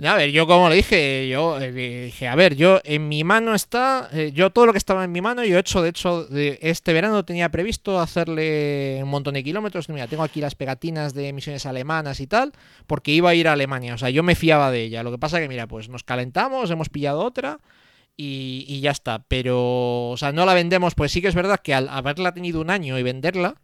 [0.03, 3.55] A ver, yo como le dije, yo eh, dije, a ver, yo en mi mano
[3.55, 6.25] está, eh, yo todo lo que estaba en mi mano, yo he hecho, de hecho,
[6.25, 9.91] de este verano tenía previsto hacerle un montón de kilómetros.
[9.91, 12.53] Mira, tengo aquí las pegatinas de emisiones alemanas y tal,
[12.87, 15.03] porque iba a ir a Alemania, o sea, yo me fiaba de ella.
[15.03, 17.59] Lo que pasa que, mira, pues nos calentamos, hemos pillado otra
[18.17, 19.25] y, y ya está.
[19.29, 22.61] Pero, o sea, no la vendemos, pues sí que es verdad que al haberla tenido
[22.63, 23.57] un año y venderla,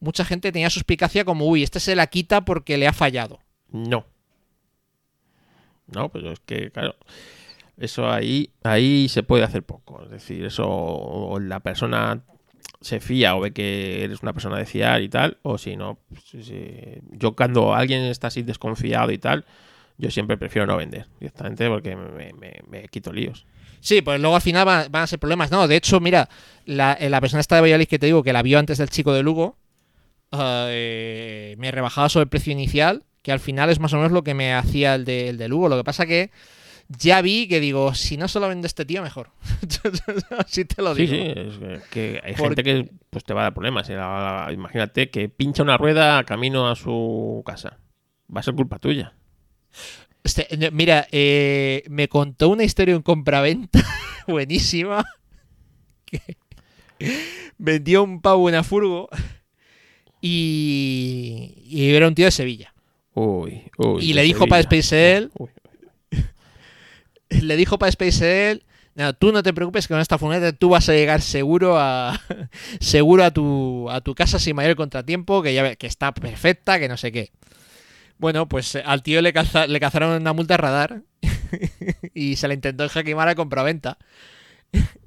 [0.00, 3.38] mucha gente tenía suspicacia como, uy, este se la quita porque le ha fallado.
[3.70, 4.04] No.
[5.86, 6.94] No, pero es que, claro,
[7.76, 10.02] eso ahí, ahí se puede hacer poco.
[10.04, 12.22] Es decir, eso o la persona
[12.80, 15.98] se fía o ve que eres una persona de fiar y tal, o si no,
[16.08, 16.22] pues,
[17.10, 19.44] yo cuando alguien está así desconfiado y tal,
[19.98, 23.44] yo siempre prefiero no vender directamente porque me, me- me quito líos.
[23.80, 25.50] Sí, pues luego al final van, van a ser problemas.
[25.50, 26.28] No, de hecho, mira,
[26.66, 28.90] la, eh, la persona esta de Valladolid que te digo que la vio antes del
[28.90, 29.56] chico de Lugo,
[30.32, 34.22] eh, me rebajaba sobre el precio inicial, que al final es más o menos lo
[34.24, 35.68] que me hacía el de, el de Lugo.
[35.68, 36.30] Lo que pasa que
[36.88, 39.30] ya vi que digo, si no solo vende este tío, mejor.
[40.38, 41.34] Así te lo Sí, digo.
[41.34, 43.88] sí, es que- hay Porque- gente que pues te va a dar problemas.
[44.52, 47.78] Imagínate que pincha una rueda camino a su casa.
[48.34, 49.14] Va a ser culpa tuya.
[50.24, 53.80] Este, mira, eh, me contó una historia en compraventa
[54.28, 55.04] buenísima.
[56.04, 56.36] Que
[57.58, 59.08] vendió un pavo una furgo
[60.20, 62.72] y, y era un tío de Sevilla.
[63.14, 64.04] Uy, uy.
[64.04, 65.30] Y le dijo para despedirse de él.
[65.38, 65.50] Uy,
[67.28, 68.62] Le dijo para despedirse de él.
[68.94, 72.20] "No, tú no te preocupes que con esta furgoneta tú vas a llegar seguro a
[72.80, 76.78] seguro a tu, a tu casa sin mayor contratiempo, que ya ve- que está perfecta,
[76.78, 77.30] que no sé qué.
[78.18, 81.02] Bueno, pues eh, al tío le, calza- le cazaron una multa radar
[82.14, 83.96] y se le intentó enjaquimar a compraventa.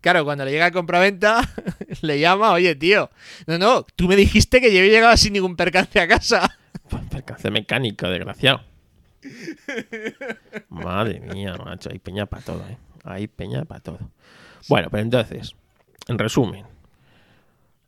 [0.01, 1.41] Claro, cuando le llega a compraventa,
[2.01, 3.09] le llama, oye, tío,
[3.47, 6.57] no, no, tú me dijiste que yo llegado sin ningún percance a casa.
[7.09, 8.61] Percance mecánico, desgraciado.
[10.69, 11.89] Madre mía, macho.
[11.91, 12.77] Hay peña para todo, ¿eh?
[13.03, 13.99] Hay peña para todo.
[14.67, 15.55] Bueno, pero entonces,
[16.07, 16.65] en resumen,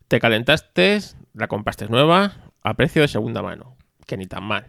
[0.07, 0.99] te calentaste,
[1.34, 3.76] la compraste nueva a precio de segunda mano,
[4.07, 4.67] que ni tan mal.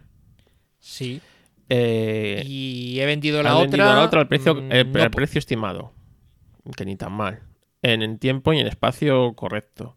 [0.79, 1.21] Sí.
[1.69, 3.95] Eh, Y he vendido la has vendido otra.
[3.95, 5.93] la otra al precio, mm, eh, no precio estimado,
[6.75, 7.41] que ni tan mal.
[7.81, 9.95] En el tiempo y en espacio correcto.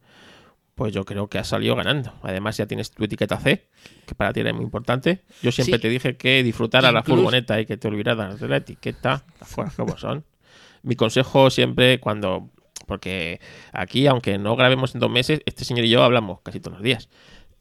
[0.75, 2.13] Pues yo creo que has salido ganando.
[2.23, 3.69] Además, ya tienes tu etiqueta C,
[4.07, 5.23] que para ti era muy importante.
[5.43, 5.83] Yo siempre Sí.
[5.83, 9.75] te dije que disfrutara la furgoneta y que te olvidaras de la etiqueta, las cosas
[9.75, 10.25] como son.
[10.83, 12.49] Mi consejo siempre cuando.
[12.87, 13.41] Porque
[13.73, 16.83] aquí, aunque no grabemos en dos meses, este señor y yo hablamos casi todos los
[16.83, 17.09] días.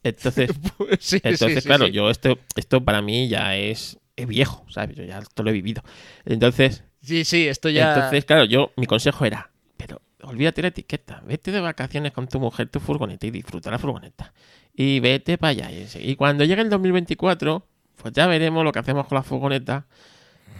[0.02, 0.58] Entonces, Sí,
[1.18, 4.96] sí, entonces, sí, claro, yo esto, esto para mí ya es, es viejo, ¿sabes?
[4.96, 5.82] Yo ya esto lo he vivido.
[6.24, 7.94] Entonces, Sí, sí, esto ya.
[7.94, 12.38] entonces, claro, yo, mi consejo era, pero olvídate la etiqueta, vete de vacaciones con tu
[12.40, 14.32] mujer, tu furgoneta y disfruta la furgoneta.
[14.74, 15.70] Y vete para allá.
[15.98, 19.86] Y, cuando llegue el 2024, pues ya veremos lo que hacemos con la furgoneta.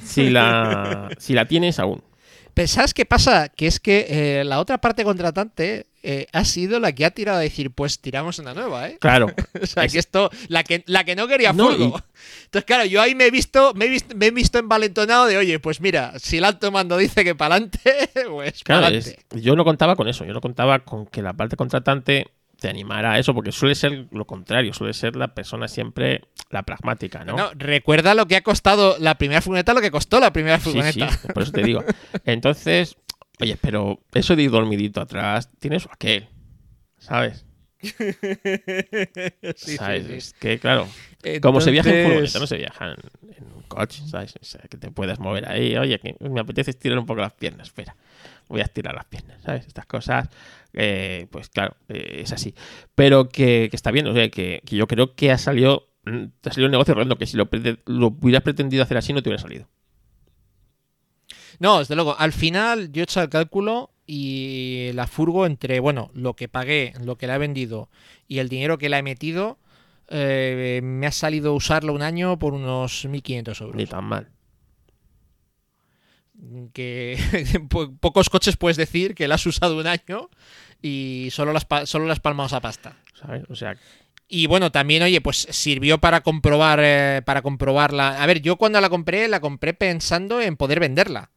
[0.02, 2.02] Si la, si la tienes aún.
[2.54, 3.48] Pero ¿sabes qué pasa?
[3.48, 4.06] Que es que
[4.40, 7.98] eh, la otra parte contratante eh, ha sido la que ha tirado a decir, pues
[8.00, 8.98] tiramos una nueva, ¿eh?
[9.00, 9.26] Claro,
[9.62, 12.00] O sea, Es- que esto, la que, la que no quería No, furgo.
[12.44, 15.36] Entonces, claro, yo ahí me he visto, me he visto, me he visto envalentonado de,
[15.36, 17.80] oye, pues mira, si el alto mando dice que para adelante,
[18.30, 20.24] pues claro, es- yo no contaba con eso.
[20.24, 22.28] Yo no contaba con que la parte contratante
[22.58, 26.62] te animara a eso, porque suele ser lo contrario, suele ser la persona siempre la
[26.62, 27.34] pragmática, ¿no?
[27.34, 30.64] No, recuerda lo que ha costado la primera furgoneta, lo que costó la primera Sí,
[30.64, 31.10] furgoneta.
[31.10, 31.82] sí, por eso te digo.
[32.26, 32.96] Entonces,
[33.40, 36.28] oye, pero eso de ir dormidito atrás tiene su aquel,
[36.98, 37.46] ¿sabes?
[39.56, 40.06] Sí, ¿Sabes?
[40.06, 40.14] sí, sí.
[40.16, 40.86] Es que, claro,
[41.40, 44.34] como se viaja en furgoneta, no se viaja en, en un coche, ¿sabes?
[44.40, 45.76] O sea, que te puedas mover ahí.
[45.76, 47.68] Oye, que me apetece estirar un poco las piernas.
[47.68, 47.96] Espera,
[48.48, 49.66] voy a estirar las piernas, ¿sabes?
[49.66, 50.28] Estas cosas,
[50.74, 52.54] eh, pues claro, eh, es así.
[52.94, 56.24] Pero que, que está bien, o sea, que, que yo creo que ha salido, mm,
[56.44, 57.48] ha salido un negocio redondo, que si lo,
[57.86, 59.68] lo hubieras pretendido hacer así no te hubiera salido.
[61.60, 66.10] No, desde luego, al final yo he hecho el cálculo y la furgo entre, bueno,
[66.14, 67.88] lo que pagué, lo que la he vendido
[68.26, 69.58] y el dinero que la he metido,
[70.08, 73.76] eh, me ha salido usarlo un año por unos 1.500 euros.
[73.76, 74.28] Ni tan mal.
[76.72, 77.18] Que
[77.68, 80.30] po- pocos coches puedes decir que la has usado un año
[80.80, 82.96] y solo las, solo las palmas a pasta.
[83.14, 83.44] ¿Sabes?
[83.50, 83.76] O sea,
[84.28, 88.22] Y bueno, también, oye, pues sirvió para comprobar, eh, para comprobarla.
[88.22, 91.30] A ver, yo cuando la compré, la compré pensando en poder venderla.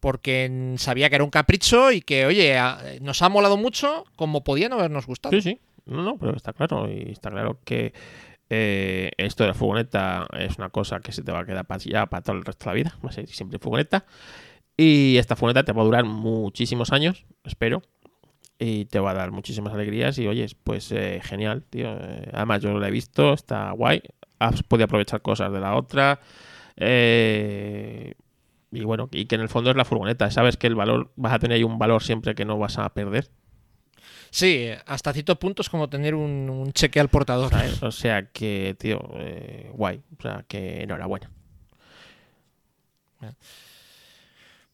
[0.00, 2.56] Porque sabía que era un capricho y que, oye,
[3.02, 5.32] nos ha molado mucho como podía no habernos gustado.
[5.32, 5.60] Sí, sí.
[5.84, 6.90] No, no, pero está claro.
[6.90, 7.92] Y está claro que
[8.48, 11.80] eh, esto de la furgoneta es una cosa que se te va a quedar para
[11.84, 12.98] ya para todo el resto de la vida.
[13.04, 14.06] Va a ser siempre furgoneta.
[14.76, 17.82] Y esta furgoneta te va a durar muchísimos años, espero.
[18.58, 20.18] Y te va a dar muchísimas alegrías.
[20.18, 21.92] Y oye, pues eh, genial, tío.
[21.92, 24.02] Eh, además, yo la he visto, está guay.
[24.38, 26.20] Has podido aprovechar cosas de la otra.
[26.76, 28.14] Eh,
[28.72, 30.30] y bueno, y que en el fondo es la furgoneta.
[30.30, 32.88] Sabes que el valor, vas a tener ahí un valor siempre que no vas a
[32.94, 33.30] perder.
[34.30, 37.50] Sí, hasta ciertos puntos como tener un, un cheque al portador.
[37.50, 37.82] ¿sabes?
[37.82, 40.02] O sea que, tío, eh, guay.
[40.18, 41.30] O sea que enhorabuena.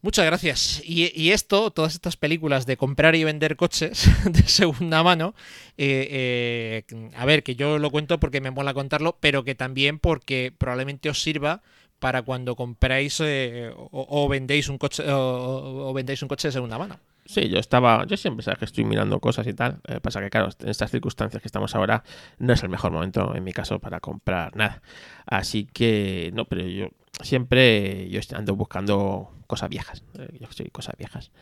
[0.03, 0.82] Muchas gracias.
[0.84, 5.34] Y, y esto, todas estas películas de comprar y vender coches de segunda mano,
[5.78, 9.99] eh, eh, a ver, que yo lo cuento porque me mola contarlo, pero que también
[9.99, 11.62] porque probablemente os sirva
[11.99, 16.99] para cuando compráis eh, o, vendéis un coche o, vendéis un coche de segunda mano.
[17.24, 19.80] Sí, yo estaba, yo siempre sabes que estoy mirando cosas y tal.
[19.88, 22.05] Eh, pasa que, claro, en estas circunstancias que estamos ahora,
[22.38, 24.82] no es el mejor momento, en mi caso, para comprar nada.
[25.26, 26.88] Así que, no, pero yo
[27.22, 30.05] siempre yo ando buscando cosas viejas.
[30.18, 31.32] Eh, yo soy cosas viejas.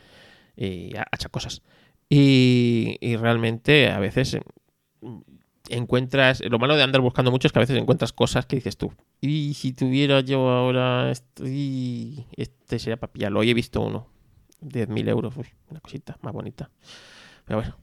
[0.57, 1.63] Y hacha cosas.
[2.09, 4.39] Y, realmente a veces
[5.69, 8.77] encuentras, lo malo de andar buscando mucho es que a veces encuentras cosas que dices
[8.77, 13.41] tú, y si tuviera yo ahora, esto, y este sería para pillarlo.
[13.41, 14.09] Hoy he visto uno,
[14.61, 16.71] 10.000 euros, uy, una cosita más bonita.
[17.45, 17.77] Pero bueno,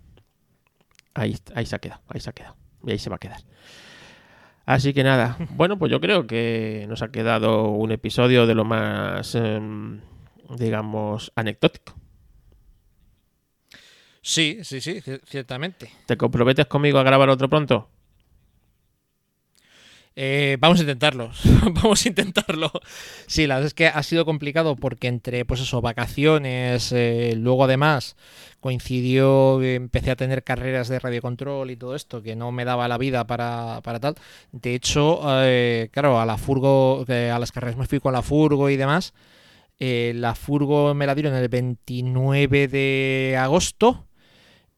[1.14, 2.56] ahí, ahí se ha quedado, ahí se ha quedado,
[2.86, 3.42] y ahí se va a quedar.
[4.66, 8.66] Así que nada, bueno, pues yo creo que nos ha quedado un episodio de lo
[8.66, 10.02] más, em,
[10.58, 12.01] digamos, anecdótico.
[14.22, 15.90] Sí, sí, sí, cier- ciertamente.
[16.06, 17.90] ¿Te comprometes conmigo a grabar otro pronto?
[20.14, 21.32] Eh, vamos a intentarlo.
[21.74, 22.70] vamos a intentarlo.
[23.28, 27.64] Sí, la verdad es que ha sido complicado porque entre, pues eso, vacaciones, eh, luego
[27.64, 28.18] además
[28.60, 32.98] coincidió, empecé a tener carreras de radiocontrol y todo esto, que no me daba la
[32.98, 34.16] vida para, para tal.
[34.52, 38.70] De hecho, eh, claro, a la furgo, a las carreras me fui con la furgo
[38.70, 39.14] y demás.
[39.80, 44.06] Eh, la furgo me la dieron el 29 de agosto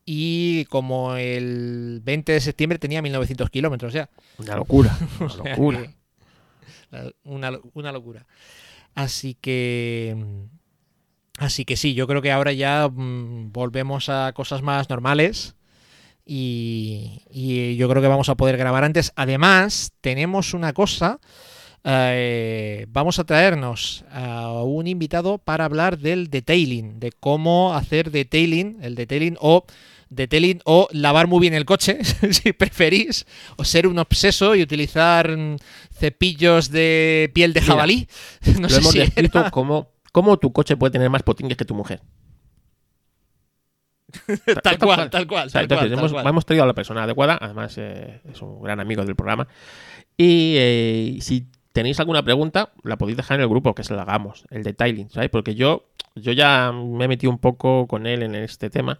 [0.05, 4.09] y como el 20 de septiembre tenía 1900 kilómetros ya.
[4.37, 5.81] Una locura, O una sea locura.
[5.81, 5.89] que-
[6.91, 8.25] la- Una, lo- una locura.
[8.95, 10.15] Así que.
[10.17, 10.43] mm,
[11.39, 15.55] Así que sí, yo creo que ahora ya mm, volvemos a cosas más normales.
[16.25, 19.11] Y, y yo creo que vamos a poder grabar antes.
[19.15, 21.19] Además, tenemos una cosa.
[21.83, 28.77] eh, vamos a traernos a un invitado para hablar del detailing, de cómo hacer detailing,
[28.81, 29.65] el detailing o
[30.15, 31.99] detailing o lavar muy bien el coche,
[32.31, 33.25] si preferís,
[33.57, 35.57] o ser un obseso y utilizar mm,
[35.93, 38.07] cepillos de piel de Mira, jabalí.
[38.55, 41.57] No Lo sé hemos si descrito era- como cómo tu coche puede tener más potingues
[41.57, 42.01] que tu mujer.
[44.63, 46.27] tal cual, tal cual, O sea, tal cual, entonces, tal cual.
[46.27, 49.47] hemos traído a la persona adecuada, además eh, es un gran amigo del programa.
[50.15, 54.03] Y eh, si tenéis alguna pregunta, la podéis dejar en el grupo, que se la
[54.03, 55.29] hagamos, el detailing, ¿sabes?
[55.31, 55.85] Porque yo,
[56.15, 58.99] yo ya me he metido un poco con él en este tema.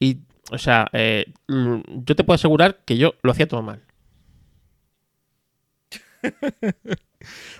[0.00, 0.18] Y,
[0.50, 3.82] o sea, eh, l- yo te puedo asegurar que yo lo hacía todo mal.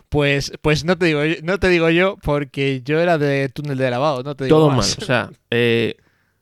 [0.09, 3.76] Pues, pues no te digo, yo- no te digo yo, porque yo era de túnel
[3.78, 4.78] de lavado, no te digo todo mal.
[4.78, 5.97] O sea, eh,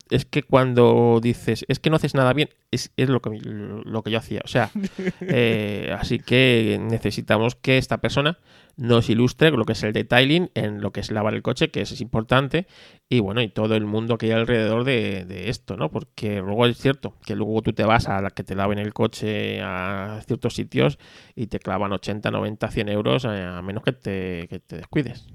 [0.09, 4.01] es que cuando dices, es que no haces nada bien, es, es lo, que, lo
[4.03, 4.41] que yo hacía.
[4.43, 4.71] O sea,
[5.21, 8.37] eh, así que necesitamos que esta persona
[8.79, 11.81] nos ilustre lo que es el detailing en lo que es lavar el coche, que
[11.81, 12.65] eso es importante,
[13.09, 15.91] y bueno, y todo el mundo que hay alrededor de, de esto, ¿no?
[15.91, 18.93] Porque luego es cierto que luego tú te vas a la que te laven el
[18.93, 20.97] coche a ciertos sitios
[21.35, 25.27] y te clavan 80, 90, 100 euros, eh, a menos que te, que te descuides.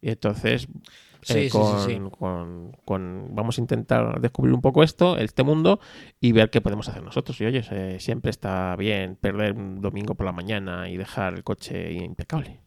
[0.00, 0.68] Y entonces
[1.22, 2.16] Sí, eh, sí, sí, con, sí.
[2.18, 5.80] con- con- vamos a intentar descubrir un poco esto, este mundo,
[6.20, 7.40] y ver qué podemos hacer nosotros.
[7.40, 11.44] Y oye, eh, siempre está bien perder un domingo por la mañana y dejar el
[11.44, 12.60] coche impecable.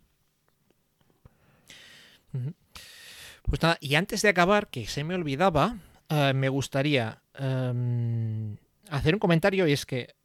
[3.44, 5.78] Pues nada, y antes de acabar, que se me olvidaba,
[6.10, 8.58] eh, me gustaría em,
[8.90, 10.16] hacer un comentario y es que,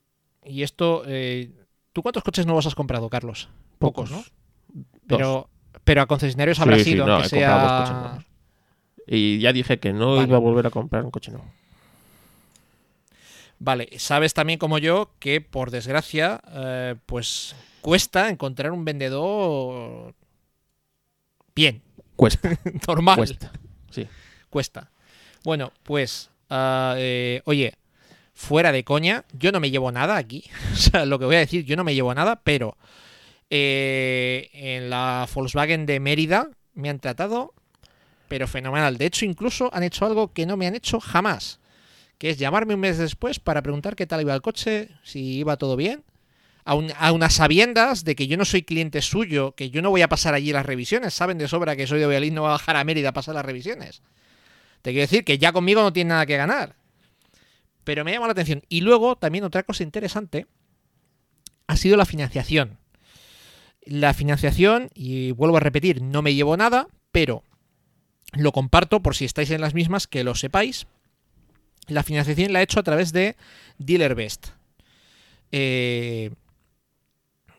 [0.44, 1.02] y esto,
[1.92, 3.48] ¿tú cuántos coches nuevos has comprado, Carlos?
[3.78, 4.22] Pocos, ¿no?
[5.06, 5.48] Pero,
[5.88, 7.78] pero a concesionarios habrá Sí, sí, sido, no, he comprado dos sea...
[7.80, 8.24] coches nuevos.
[9.06, 10.28] Y ya dije que no Vale.
[10.28, 11.50] iba a volver a comprar un coche nuevo.
[13.58, 20.14] Vale, sabes también como yo que por desgracia, eh, pues cuesta encontrar un vendedor
[21.54, 21.80] bien,
[22.16, 22.50] Cuesta,
[22.86, 23.16] normal.
[23.16, 23.50] cuesta.
[23.90, 24.06] Sí.
[24.50, 24.90] Cuesta.
[25.42, 27.76] Bueno, pues, ah, eh, oye,
[28.34, 30.44] fuera de coña, yo no me llevo nada aquí.
[30.74, 32.76] O sea, lo que voy a decir, yo no me llevo nada, pero
[33.50, 37.54] eh, en la Volkswagen de Mérida me han tratado,
[38.28, 38.98] pero fenomenal.
[38.98, 41.60] De hecho, incluso han hecho algo que no me han hecho jamás,
[42.18, 45.56] que es llamarme un mes después para preguntar qué tal iba el coche, si iba
[45.56, 46.04] todo bien.
[46.64, 50.02] A, a unas sabiendas de que yo no soy cliente suyo, que yo no voy
[50.02, 51.14] a pasar allí las revisiones.
[51.14, 53.34] Saben de sobra que soy de Valladolid, no voy a bajar a Mérida a pasar
[53.34, 54.02] las revisiones.
[54.82, 56.76] Te quiero decir que ya conmigo no tiene nada que ganar.
[57.84, 58.62] Pero me llama la atención.
[58.68, 60.46] Y luego, también otra cosa interesante,
[61.66, 62.78] ha sido la financiación.
[63.88, 67.42] La financiación, y vuelvo a repetir, no me llevo nada, pero
[68.34, 70.86] lo comparto por si estáis en las mismas, que lo sepáis.
[71.86, 73.34] La financiación la he hecho a través de
[73.78, 74.48] DealerBest.
[75.52, 76.30] Eh,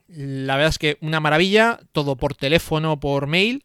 [0.07, 3.63] la verdad es que una maravilla, todo por teléfono, por mail.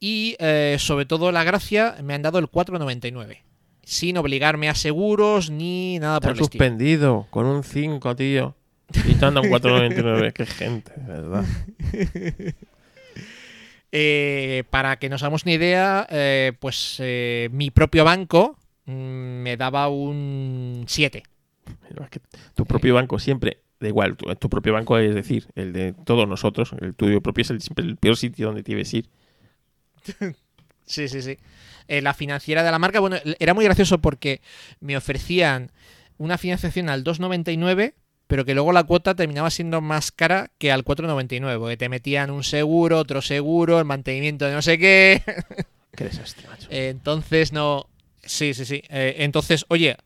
[0.00, 3.42] Y eh, sobre todo la gracia, me han dado el 4,99.
[3.82, 8.56] Sin obligarme a seguros ni nada Te por el suspendido con un 5, tío.
[8.92, 10.32] Y te andan 4.99.
[10.32, 11.44] Qué gente, verdad.
[13.96, 19.56] Eh, para que nos hagamos una idea, eh, pues eh, mi propio banco mm, me
[19.56, 21.22] daba un 7.
[21.88, 22.20] Pero es que
[22.56, 26.26] tu propio banco siempre, da igual, tu, tu propio banco es decir, el de todos
[26.26, 29.08] nosotros, el tuyo propio es el, siempre el peor sitio donde debes ir.
[30.86, 31.38] Sí, sí, sí.
[31.88, 34.42] La financiera de la marca, bueno, era muy gracioso porque
[34.80, 35.72] me ofrecían
[36.18, 37.94] una financiación al 2,99,
[38.26, 42.30] pero que luego la cuota terminaba siendo más cara que al 4,99, porque te metían
[42.30, 45.22] un seguro, otro seguro, el mantenimiento de no sé qué.
[45.96, 46.68] Qué desastre, macho.
[46.70, 47.88] Entonces no...
[48.22, 48.82] Sí, sí, sí.
[48.88, 49.96] Eh, entonces, oye,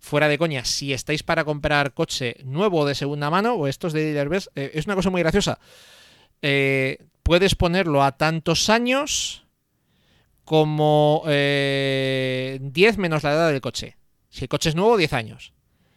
[0.00, 4.12] fuera de coña, si estáis para comprar coche nuevo de segunda mano, o estos de
[4.12, 5.58] Dealer eh, es una cosa muy graciosa.
[6.42, 9.44] Eh, puedes ponerlo a tantos años
[10.44, 13.96] como eh, 10 menos la edad del coche.
[14.30, 15.52] Si el coche es nuevo, 10 años.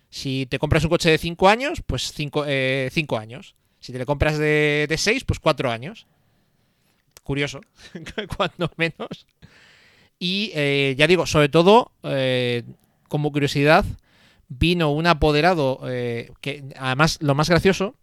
[0.10, 3.56] Si te compras un coche de 5 años, pues 5 eh, cinco años.
[3.80, 6.08] Si te lo compras de, de 6, pues 4 años.
[7.24, 7.62] Curioso,
[8.38, 9.28] cuando menos.
[10.20, 12.64] Y eh, ya digo, sobre todo, eh,
[13.08, 13.86] como curiosidad,
[14.50, 17.96] vino un apoderado eh, que además lo más gracioso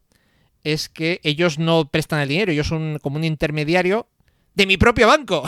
[0.64, 4.08] es que ellos no prestan el dinero, ellos son como un intermediario
[4.54, 5.44] de mi propio banco.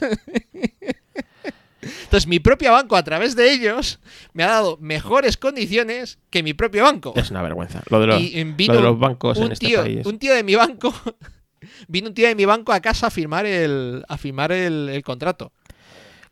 [1.82, 3.98] Entonces mi propio banco a través de ellos
[4.32, 7.12] me ha dado mejores condiciones que mi propio banco.
[7.16, 7.82] Es una vergüenza.
[7.90, 10.06] Lo de los, Y, lo vino de los bancos un en este tío, país.
[10.06, 10.94] un tío de mi banco,
[11.88, 15.02] vino un tío de mi banco a casa a firmar el, a firmar el, el
[15.02, 15.52] contrato.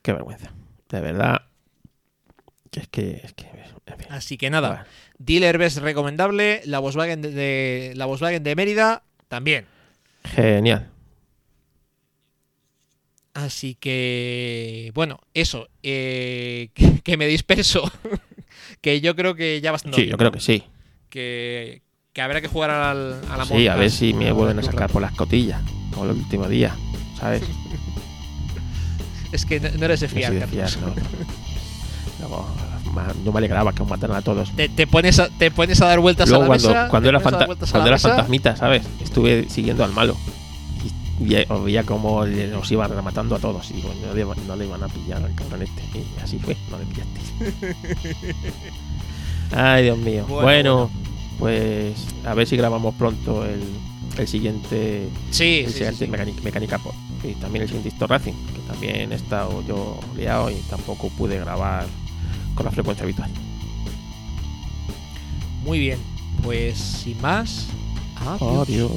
[0.03, 0.53] Qué vergüenza.
[0.89, 1.43] De verdad.
[2.71, 3.21] Que es que.
[3.25, 3.47] Es que
[3.87, 4.07] en fin.
[4.11, 4.85] Así que nada, Bueno,
[5.19, 9.67] Dealer Best recomendable, la Volkswagen de, de- la Volkswagen de Mérida también.
[10.25, 10.90] Genial.
[13.35, 17.91] Así que, bueno, eso, eh, que, que me disperso.
[18.81, 20.03] que yo creo que ya bastante.
[20.03, 20.65] Sí, yo creo que sí.
[21.09, 24.63] que, que habrá que jugar al, a la Sí, a ver si me vuelven a
[24.63, 25.61] sacar por las cotillas.
[25.93, 26.77] Como el último día.
[27.19, 27.43] ¿Sabes?
[29.33, 32.47] Es que no, no eres de No fiar, soy de fiar, no.
[33.25, 34.51] No me alegraba que mataran a todos.
[34.57, 36.89] Te, te pones a, te pones a dar vueltas Luego a la cuando, mesa.
[36.89, 38.83] cuando era, fanta- cuando era fantasmita, ¿sabes?
[39.01, 40.17] Estuve siguiendo al malo.
[41.21, 43.71] Y vi- os veía como los iban rematando a todos.
[43.71, 45.83] Y digo, no le, no le iban a pillar al cabrón este.
[45.99, 47.21] Y así fue, no le pillaste.
[49.53, 50.25] Ay, Dios mío.
[50.29, 50.91] Bueno, Bueno,
[51.39, 53.61] pues a ver si grabamos pronto el,
[54.19, 56.11] el siguiente, Sí, el sí, siguiente sí.
[56.11, 56.95] Mecánica, Mecánica Pod.
[57.25, 61.39] Y también el siguiente Histo Racing, que también he estado yo liado y tampoco pude
[61.39, 61.87] grabar
[62.55, 63.31] con la frecuencia habitual.
[65.65, 65.99] Muy bien.
[66.43, 67.67] Pues sin más.
[68.17, 68.69] adiós.
[68.69, 68.91] Adiós.